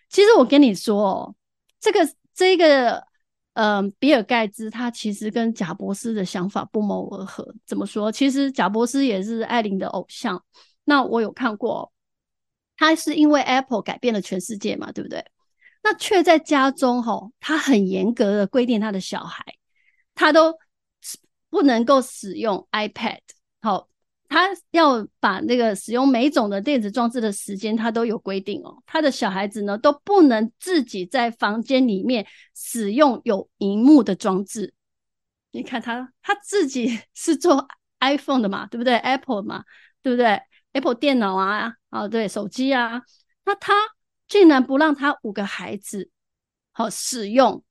[0.10, 1.36] 其实我跟你说哦，
[1.80, 2.00] 这个
[2.34, 3.04] 这个，
[3.54, 7.54] 嗯、比尔盖茨他其实跟贾伯斯的想法不谋而合。
[7.66, 8.12] 怎么说？
[8.12, 10.42] 其实贾伯斯也是艾琳的偶像。
[10.86, 11.92] 那我有看过，
[12.78, 15.24] 他是因为 Apple 改变了全世界嘛，对不对？
[15.84, 19.44] 那却在家中吼，他很严格的规定他的小孩，
[20.16, 20.54] 他都
[21.50, 23.20] 不能够使用 iPad。
[23.62, 23.90] 好，
[24.32, 28.82] 他要把那个使用每种的电子装置的时间，他都有规定哦。
[28.86, 34.74] 他的小孩子呢，都不能自己在房间里面使用有荧幕的装置。
[35.52, 37.67] 你看他，他自己 是做
[38.00, 39.65] iPhone 的嘛，对不对？Apple 嘛，
[40.02, 40.41] 对不对
[40.72, 43.02] ？Apple 电脑啊，啊，对，手机啊，
[43.44, 43.74] 那他。
[44.28, 46.10] 竟然不让他五个孩子
[46.72, 47.62] 好使用，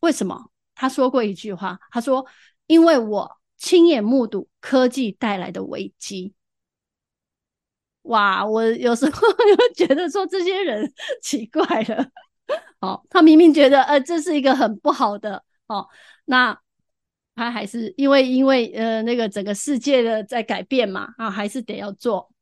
[0.00, 0.50] 为什么？
[0.74, 2.26] 他说过一句话，他说
[2.66, 6.34] ：“因为我亲眼目睹科技带来的危机。”
[8.08, 10.90] 哇，我有时候 又觉得说这些人
[11.22, 12.08] 奇怪了。
[12.80, 15.86] 哦，他明明觉得呃这是一个很不好的哦，
[16.24, 16.58] 那
[17.34, 22.32] 他还是因为因为呃那个整个世界的在改变嘛啊，还是得要做。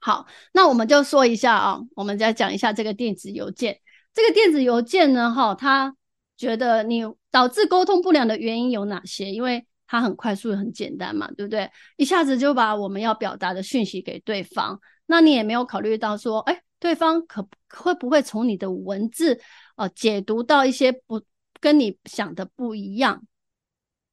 [0.00, 3.80] 好，那我们就说一下啊，我们再讲一下这个电子邮件。
[4.14, 5.94] 这个电子邮件呢，哈，他
[6.36, 9.30] 觉得你导致沟通不良的原因有哪些？
[9.30, 11.68] 因为它很快速、很简单嘛，对不对？
[11.96, 14.80] 一下子就把我们要表达的讯息给对方。
[15.06, 19.40] 那你也没有考虑到说，哎，对方可会不会从你的文字
[19.74, 21.20] 呃解读到一些不
[21.58, 23.24] 跟你想的不一样？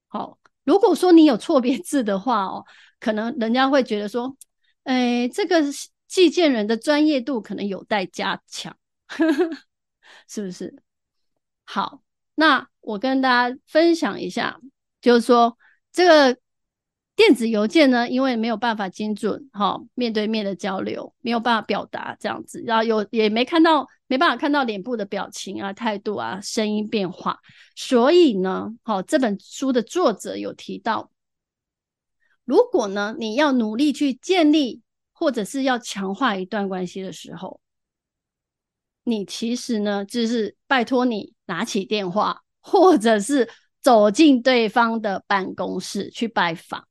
[0.07, 2.65] 好，如果说你有错别字的话哦，
[2.99, 4.35] 可能人家会觉得说。
[4.83, 5.63] 哎，这个
[6.07, 8.77] 寄件人的专业度可能有待加强，
[10.29, 10.75] 是不是？
[11.63, 12.03] 好，
[12.35, 14.59] 那我跟大家分享一下，
[15.01, 15.57] 就是说
[15.95, 16.38] 这个
[17.15, 27.39] 电子邮件呢，因为没有办法精准哈、面对面的交流，没有办法表达这样子，然后有也没看到没办法看到脸部的表情啊、态度啊、声音变化，
[27.77, 31.10] 所以呢，好、哦，这本书的作者有提到。
[32.43, 34.81] 如果呢，你要努力去建立，
[35.13, 37.62] 或者是要强化一段关系的时候，
[39.05, 43.49] 你其实呢，就是拜托你拿起电话，或者是
[43.86, 46.88] 走进对方的办公室去拜访，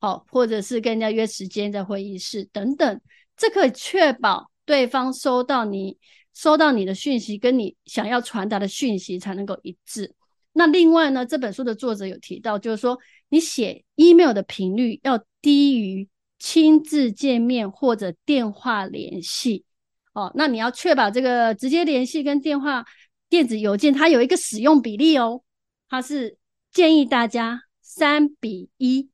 [0.00, 3.00] 哦，或者是跟人家约时间在会议室等等，
[3.38, 5.96] 这可以确保对方收到你
[6.34, 10.14] 收到你的讯息，跟你想要传达的讯息才能够一致。
[10.52, 12.98] 那另外呢，这本书的作者有提到，就是说
[13.30, 16.06] 你写 email 的频率要低于
[16.38, 19.64] 亲自见面或者电话联系
[20.12, 20.30] 哦。
[20.34, 22.84] 那你要确保这个直接联系跟电话、
[23.30, 25.40] 电子邮件它有一个使用比例哦。
[25.88, 26.38] 它是
[26.70, 29.08] 建议大家三比一，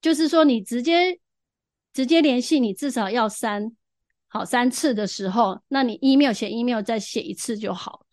[0.00, 1.18] 就是说你直接
[1.92, 3.76] 直接联系，你至少要三
[4.26, 8.04] 好三次的时候，那你 email 写 email 再写一次就好，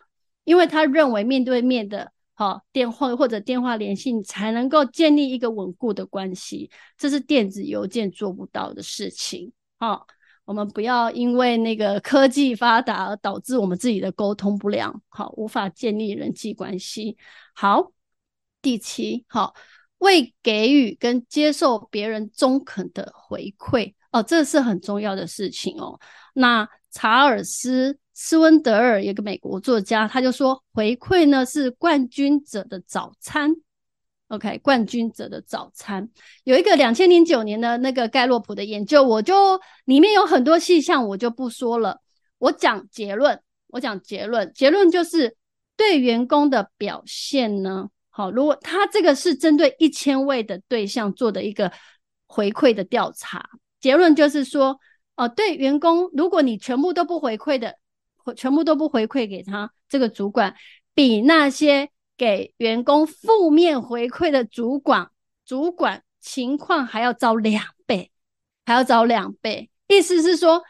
[0.43, 2.12] 因为他认为面对面的。
[2.38, 9.54] 好，电话或者电话联系，你才能够建立一个稳固的关系，这是电子邮件做不到的事情。
[9.78, 10.06] 好，
[10.46, 17.18] 我们不要因为那个科技发达而导致我们自己的沟通不良，好，无法建立人际关系。
[17.54, 17.91] 好，
[18.62, 19.54] 第七，好，
[19.98, 26.00] 未给予跟接受别人中肯的回馈，哦，这是很重要的事情哦。
[26.34, 28.00] 那查尔斯。
[28.18, 33.54] 斯温德尔一个美国作家，他就说回馈呢是冠军者的早餐。
[34.36, 36.10] OK，冠军者的早餐
[36.44, 42.02] 有一个两千零九年的那个盖洛普的研究，我就里面有很多细项，我就不说了。
[42.38, 45.38] 我讲结论，我讲结论，结论就是
[45.78, 51.72] 对员工的表现呢，好，如果他这个是针对一千位的对象做的一个
[52.28, 54.78] 回馈的调查，结论就是说，
[55.16, 57.76] 哦，对员工，如果你全部都不回馈的，
[58.36, 60.54] 全部都不回馈给他这个主管，
[60.94, 61.90] 比那些。
[62.18, 65.09] 给员工负面回馈的主管，
[65.45, 68.11] 主管情况还要糟两倍，
[68.66, 69.70] 还要糟两倍。
[69.88, 70.63] 意思是说，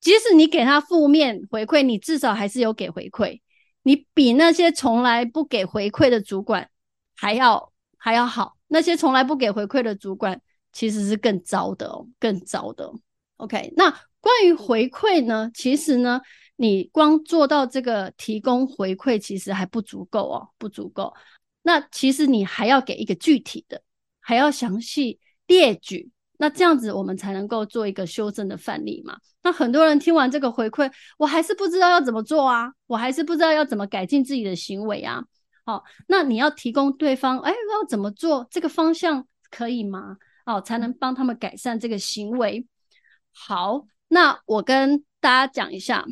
[0.00, 3.40] 即使你给他负面回馈，你至少还是有给回馈，
[3.82, 6.68] 你比那些从来不给回馈的主管
[7.16, 8.56] 还要还要好。
[8.68, 10.40] 那些从来不给回馈的主管，
[10.72, 12.92] 其实是更糟的哦，更糟的。
[13.36, 15.50] OK，那关于回馈呢？
[15.54, 16.20] 其实呢？
[16.60, 21.14] 你光做到这个提供回馈，其实还不足够哦，不足够。
[21.62, 23.80] 那其实你还要给一个具体的，
[24.20, 29.16] 还要详细列举，那这样子我们才能够做一个修正的范例嘛。
[29.42, 35.24] 那很多人听完这个回馈，我还是不知道要怎么做啊，我还是不知道要怎么改进自己的行为啊。
[35.64, 38.46] 好，那你要提供对方，哎，要怎么做？
[38.50, 40.18] 这个方向可以吗？
[40.44, 42.66] 哦，才能帮他们改善这个行为。
[43.32, 46.04] 好，那我跟大家讲一下。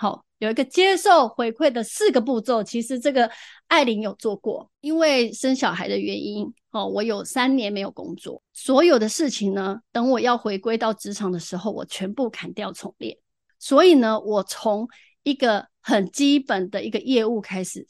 [0.00, 2.64] 好，有一个接受回馈的四个步骤。
[2.64, 3.30] 其实这个
[3.66, 13.14] 艾琳有做过，因为生小孩的原因，哦，我有三年没有工作，所有的事情呢，等我要回归到职场的时候，我全部砍掉重练。
[13.58, 14.88] 所以呢，我从
[15.22, 17.86] 一个很基本的一个业务开始，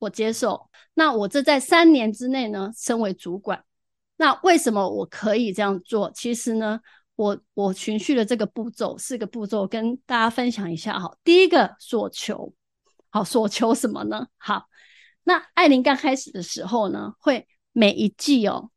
[0.00, 0.68] 我接受。
[0.94, 3.62] 那我这在三年之内呢，升为主管。
[4.16, 6.10] 那为什么我可以这样做？
[6.12, 6.80] 其实呢，
[7.16, 11.14] 我我循序的这个步骤，四个步骤跟大家分享一下哈。
[11.22, 12.52] 第一个所求，
[13.10, 14.26] 好，所求什么呢？
[14.36, 14.66] 好，
[15.24, 18.70] 那艾琳刚开始的时候呢，会每一季哦，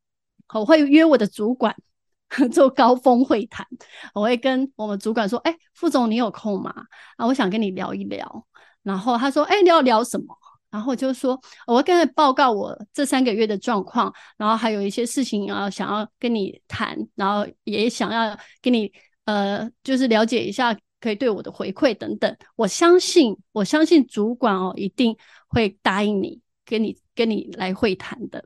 [0.54, 1.74] 我会约我的主管
[2.52, 3.66] 做高峰会谈，
[4.14, 6.72] 我会跟我们主管说，哎，副总你有空吗？
[7.16, 8.46] 啊，我想跟你聊一聊。
[8.82, 10.36] 然后他说，哎，你要聊什么？
[10.70, 18.92] 然后就说，我跟他报告我这三个月的状况，然后还有一些事情啊，想要跟你谈，然后也想要跟你
[19.24, 22.36] 呃，就是了解一下，可以对我的回馈等等。
[22.56, 28.44] 我相信，我相信主管哦，一定会答应你，跟你跟你来会谈的。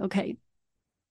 [0.00, 0.36] OK，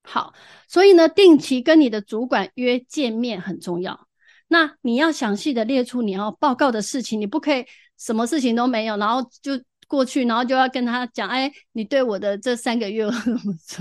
[0.04, 0.34] 好，
[0.70, 4.08] 所以呢，定期跟你的主管约见面很重要。
[4.48, 7.66] 那你要详细的列出你要报告的事情，你不可以
[7.98, 9.60] 什么事情都没有，然后就。
[9.92, 13.06] 过去，然后就要跟他讲，哎，你对我的这三个月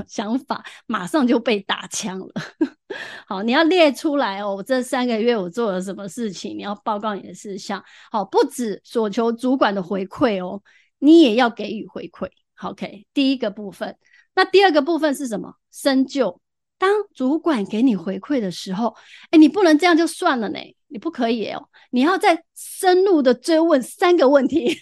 [0.09, 0.61] 想法？
[0.87, 2.33] 马上就被打枪了。
[3.29, 6.59] 好，你要列出来哦，我这三个月我做了什么事情？
[6.59, 7.81] 你要报告你的事项。
[8.11, 10.61] 好，不止所求主管的回馈哦，
[10.99, 12.29] 你也要给予回馈。
[12.65, 13.97] OK，第一个部分。
[14.35, 15.55] 那第二个部分是什么？
[15.71, 16.41] 深究。
[16.77, 18.97] 当主管给你回馈的时候，
[19.31, 20.59] 哎，你不能这样就算了呢，
[20.89, 24.77] 你不可以哦，你要再深入的追问三个问题。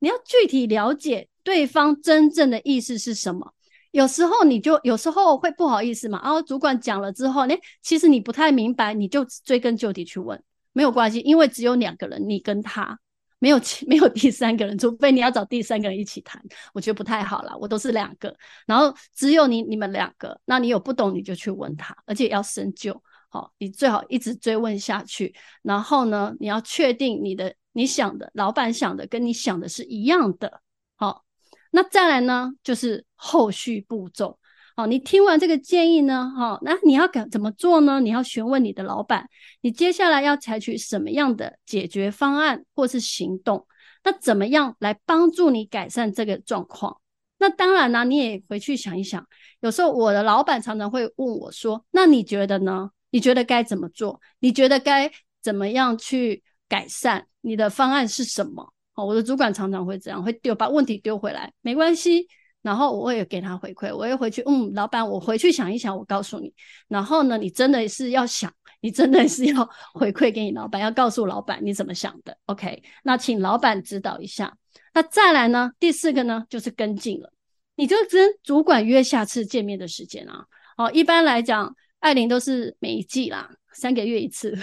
[0.00, 3.54] 你要具体了解对方真正的意思是什么？
[3.92, 6.20] 有时候你就有时候会不好意思嘛。
[6.22, 10.42] 然后主管讲了之后，诶，其实你不太明白，你就追根究底去问，
[10.72, 12.98] 没有关系，因为只有两个人，你跟他
[13.38, 16.42] 没有 没有第三个人，除非你要找第三个人一起谈，
[16.72, 17.56] 我觉得不太好啦。
[17.60, 18.34] 我都是两个，
[18.66, 23.02] 然后只有你你们两个，那你有不懂你就去问他，而且要深究。
[23.28, 27.54] 好，你最好一直追问下去，然后呢，你要确定你的。
[27.72, 30.60] 你想的，老板想的，跟你想的是一样的。
[30.96, 31.24] 好，
[31.70, 34.38] 那再来呢，就是后续步骤。
[34.76, 38.00] 好，你听完这个建议呢，好，那你要怎怎么做呢？
[38.00, 39.28] 你要询问你的老板，
[39.60, 43.66] 你接下来要采取什么样的解决方案或是行动？
[44.02, 47.00] 那怎么样来帮助你改善这个状况？
[47.38, 49.26] 那当然呢，你也回去想一想。
[49.60, 52.90] 有时候我的老板常常会问我说：“那你觉得呢？
[53.10, 54.20] 你觉得该怎么做？
[54.38, 55.10] 你觉得该
[55.42, 58.72] 怎么样去改善？”你的方案是什么？
[58.94, 62.26] 哦，我的主管常常会这样，会丢把问题丢回来，没关系。
[62.62, 66.52] 然后我也给他回馈，我也回去，嗯，老板，我回去想一想，我告诉你。
[66.88, 68.52] 然后呢，你真的是要想，
[68.82, 72.36] 你真的是要回馈给你老板，要告诉老板你怎么想的。
[72.44, 74.54] OK， 那请老板指导一下。
[74.92, 77.32] 那再来呢，第四个呢，就是跟进了，
[77.76, 80.44] 你就跟主管约下次见面的时间啊。
[80.76, 84.54] 哦，一般来讲，艾琳都是每一季啦，三个月一次。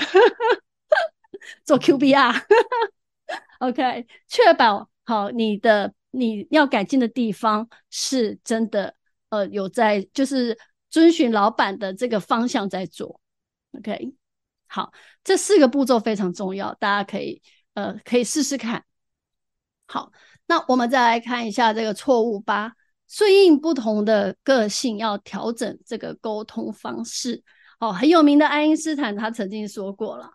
[1.63, 8.95] 做 QBR，OK， 确保好你的你要改进的地方是真的，
[9.29, 10.57] 呃，有在就是
[10.89, 13.19] 遵循老板的这个方向在做
[13.77, 14.13] ，OK，
[14.67, 14.91] 好，
[15.23, 17.41] 这四个步骤非常重要，大家可以
[17.73, 18.83] 呃，可以试试看。
[19.85, 20.11] 好，
[20.47, 22.73] 那我们再来看一下这个错误吧。
[23.07, 27.41] 顺应不同的个性，要调整这个沟通方式。
[27.79, 30.29] 哦，很有名的爱因斯坦他曾经说过了，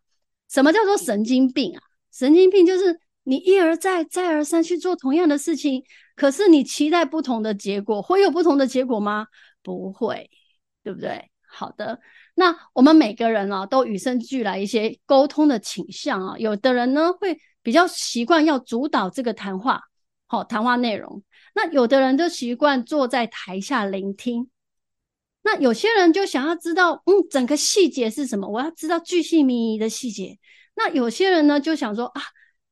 [0.53, 1.81] 什么叫做神经病啊？
[2.13, 5.83] 神经病就是你一而再、再而三去做同样的事情，
[6.15, 9.27] 可是你期待不同的结果，会有不同的结果吗？
[9.63, 10.29] 不会，
[10.83, 11.31] 对不对？
[11.49, 12.01] 好的，
[12.35, 16.37] 那我们每个人啊，都与生俱来一些沟通的倾向啊。
[16.39, 19.81] 有的人呢，会比较习惯要主导这个谈话，
[20.27, 21.23] 好、哦，谈话内容。
[21.55, 24.51] 那有的人就习惯坐在台下聆听。
[25.45, 28.49] 那有些人就想要知道，嗯，整个细节是什么？
[28.49, 30.39] 我要知道巨细靡遗的细节。
[30.75, 32.23] 那有些人呢，就想说啊，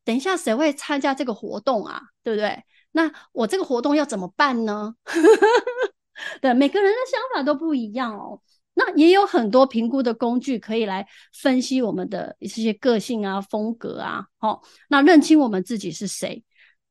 [0.04, 2.00] 等一下谁会参加这个活动啊？
[2.22, 2.62] 对不对？
[2.92, 4.94] 那我这个活动要怎么办呢？
[6.40, 8.40] 对，每个人的想法都不一样哦。
[8.74, 16.42] 那也有很多评估的工具可以来分析我们的一些个性啊、风格啊，哦，那认清我们自己是谁，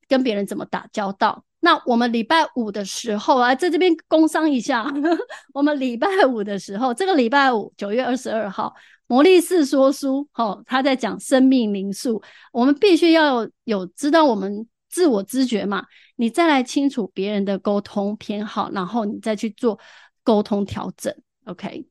[0.08, 1.44] 跟别人怎么打交道。
[1.62, 4.86] 那我们礼拜五的时候啊，在这边工商一下，
[5.54, 8.74] 我们礼拜五的时候，这个礼拜五九月二十二号，
[9.10, 12.22] 魔力四说书，哦，他在讲生命灵数，
[12.54, 15.84] 我们必须要有，有知道我们自我知觉嘛，
[16.16, 19.80] 你再来清楚别人的沟通偏好，然后你再去做
[20.24, 21.12] 沟通调整。
[21.46, 21.88] OK，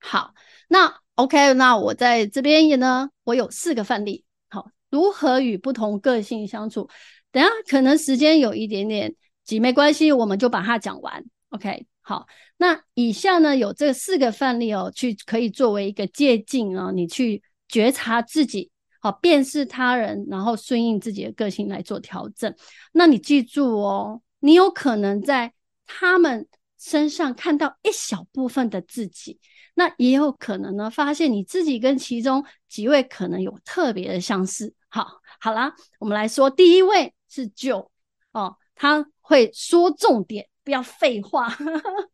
[0.00, 0.34] 好，
[0.66, 6.88] 那 OK，那我在这边也呢，我有四个范例，好，如何与不同个性相处？
[7.30, 9.14] 等下可能时间有一点点
[9.44, 11.24] 挤，没关系，我们就把它讲完。
[11.52, 12.26] OK，好，
[12.58, 22.54] 那以下呢有这四个范例哦，去可以作为一个借镜啊，你去觉察自己，好，辨识他人，然后顺应自己的个性来做调整。
[22.92, 25.54] 那你记住哦，你有可能在
[25.86, 26.46] 他们。
[26.84, 29.38] 身上看到一小部分的自己，
[29.74, 34.74] 那也有可能呢，发现你自己跟其中几位可能有特别的相似。
[34.88, 35.06] 好，
[35.38, 37.88] 好啦，我们来说，第一位是九
[38.32, 41.48] 哦，他会说重点，不要废话。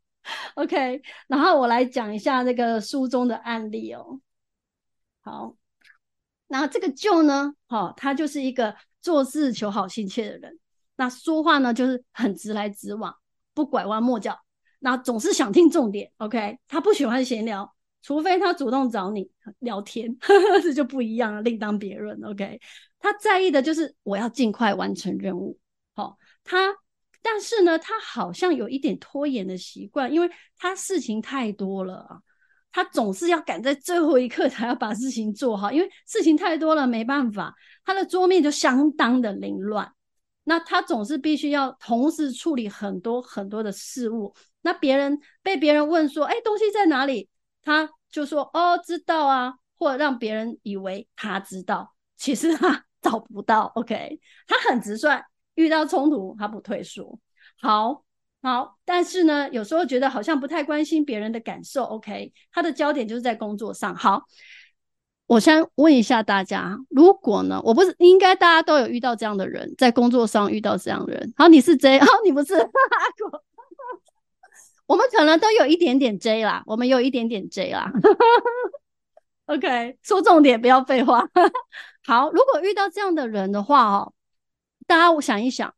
[0.57, 4.20] OK，然后我来讲一下那个书中的案例哦。
[5.20, 5.57] 好，
[6.49, 10.59] 然后这个舅呢，哦，他就是一个做事求好心切的人，
[10.96, 13.14] 那说话呢就是很直来直往，
[13.55, 14.38] 不拐弯抹角。
[14.80, 16.59] 那总是想听重点，OK？
[16.68, 20.16] 他不喜欢闲聊，除非他主动找你聊天，
[20.62, 22.61] 这就不一样了，另当别论，OK？
[23.01, 25.59] 他在意的就是我要尽快完成任务，
[25.94, 26.76] 好、哦，他
[27.31, 32.18] 但是呢，他好像有一点拖延的习惯，因为他事情太多了啊，
[32.72, 37.55] 他总是要赶在最后一刻才要把事情做好，因为事情太多了，没办法，
[37.85, 39.93] 他的桌面就相当的凌乱，
[40.45, 44.35] 那他总是必须要同时处理很多很多的事物。
[44.62, 47.29] 那别人被别人问说：“哎，东西在哪里？”
[47.62, 53.70] 他就说：“哦，知道啊。”或者让别人以为他知道，其实他 找不到。
[53.76, 54.18] OK，
[54.49, 55.22] 他很直率，
[55.59, 57.19] 遇到冲突他不退缩。
[57.61, 58.05] 好，
[58.41, 61.83] 好，但是呢，有时候觉得好像不太关心别人的感受。
[61.83, 63.93] OK，他的焦点就是在工作上。
[63.97, 64.23] 好，
[65.27, 71.35] 我先问一下大家，如果呢，我不是应该大家都有遇到这样的人，在工作上遇到这样的人。
[71.37, 73.43] 好，你是 J，好， 你不是阿果。
[74.87, 77.91] 我们可能都有一点点 J 啦，我们有一点点 J 啦。
[79.47, 81.27] OK，说重点，不要废话。
[82.07, 84.13] 好，如果遇到这样的人的话哦，
[84.89, 85.72] 大家我想一想，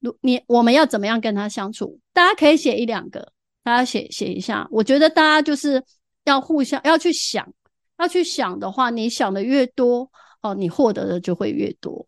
[0.00, 1.98] 如你我们要怎么样跟他相处？
[2.12, 3.32] 大家可以写一两个，
[3.62, 4.68] 大家写写一下。
[4.70, 5.82] 我觉得大家就是
[6.24, 7.50] 要互相要去想，
[7.96, 10.10] 要去想的话，你想的越多
[10.42, 12.06] 哦，你获得的就会越多。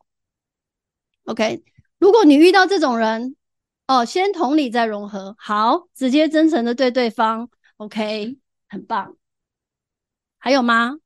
[1.24, 1.62] OK，
[1.98, 3.34] 如果你遇到这种人。
[3.86, 9.14] 哦，先同理再融合，好，直接真诚的对对方，OK，很棒。
[10.38, 10.96] 还有吗？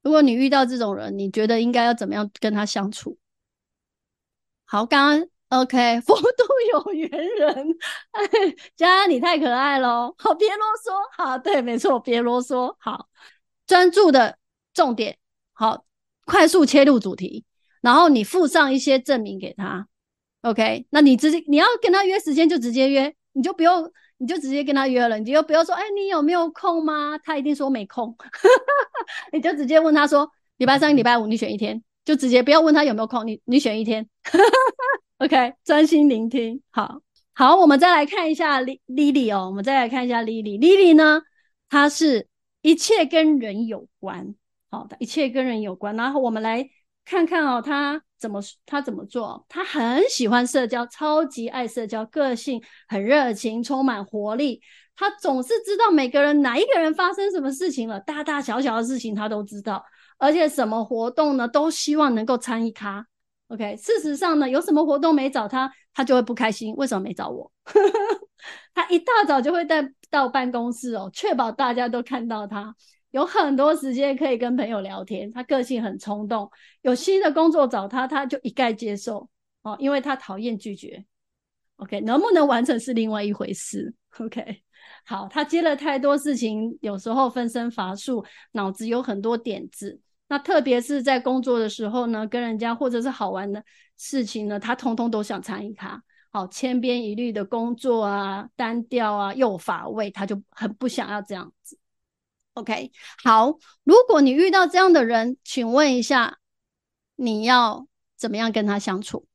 [0.00, 3.18] 如果你遇到这种人，你觉得应该要怎么样跟他相处？
[4.66, 5.28] 好，刚刚
[5.60, 7.76] OK， 佛度有缘人，
[8.12, 8.22] 哎，
[8.76, 13.08] 佳安你太可爱喽，好，别啰嗦，好，对，没错，别啰嗦，好，
[13.66, 14.38] 专注的
[14.72, 15.16] 重点，
[15.52, 15.84] 好，
[16.24, 17.44] 快速切入主题，
[17.80, 19.86] 然后你附上一些证明给他。
[20.42, 27.16] OK，那你直接你要跟他约时间就直接约，你就不用，你就直接跟他约了，你就不要说，哎，你有没有空吗？
[27.22, 28.14] 他一定说没空，
[29.32, 34.08] 你就直接问他说，礼拜三、礼拜五你选一天，就直接不要问他有没有空，你你选一天。
[35.18, 36.60] OK，专心聆听。
[36.70, 37.00] 好，
[37.32, 41.22] 好，我们再来看一下 Lily 哦，我们再来看一下 Lily，Lily 呢，
[41.68, 42.28] 她是
[42.62, 44.34] 一切跟人有关，
[44.70, 46.68] 好的，一切跟人有关，然后我们来
[47.04, 48.02] 看看哦，她。
[48.16, 49.44] 怎么她怎么做？
[49.50, 54.62] 她很喜欢社交，超级爱社交，个性很热情，充满活力。
[54.96, 59.84] 他总是知道每个人哪一个人发生什么事情了，大大小小的事情他都知道，
[60.24, 63.06] 而且什么活动呢，都希望能够参与他。
[63.48, 66.74] OK，事实上呢，有什么活动没找他，他就会不开心。
[66.76, 67.52] 为什么没找我？
[68.72, 72.74] 他一大早就会带到办公室哦，确保大家都看到他。
[73.10, 75.30] 有很多时间可以跟朋友聊天。
[75.30, 76.50] 他个性很冲动，
[76.80, 79.28] 有新的工作找他，他就一概接受
[79.62, 81.04] 哦，因为他讨厌拒绝。
[81.76, 83.94] OK，能不能完成是另外一回事。
[84.20, 84.62] OK，
[85.04, 90.00] 好，他接了太多事情，有时候分身乏术，脑子有很多点子。
[90.28, 93.62] 那特别是在工作的时候呢，跟人家或者是好玩的
[93.96, 96.02] 事情呢，他通通都想参与他。
[96.32, 101.78] 好，千篇一律的工作啊，单调啊，又乏味，他就很不想要这样子。
[102.54, 102.90] OK，
[103.22, 106.38] 好，如果你遇到这样的人，请问一下，
[107.16, 109.26] 你要怎么样跟他相处？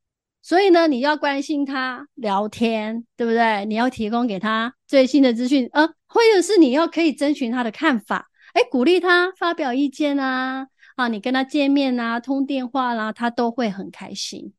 [0.42, 3.66] 所以呢，你要关心他，聊天，对不对？
[3.66, 10.68] 你要提供给他最新的资讯，呃，或者是你要可以征询他的看法，哎，鼓励他发表意见啊。
[11.00, 14.52] 啊，你跟他见面啊，通电话啦，他都会很开心。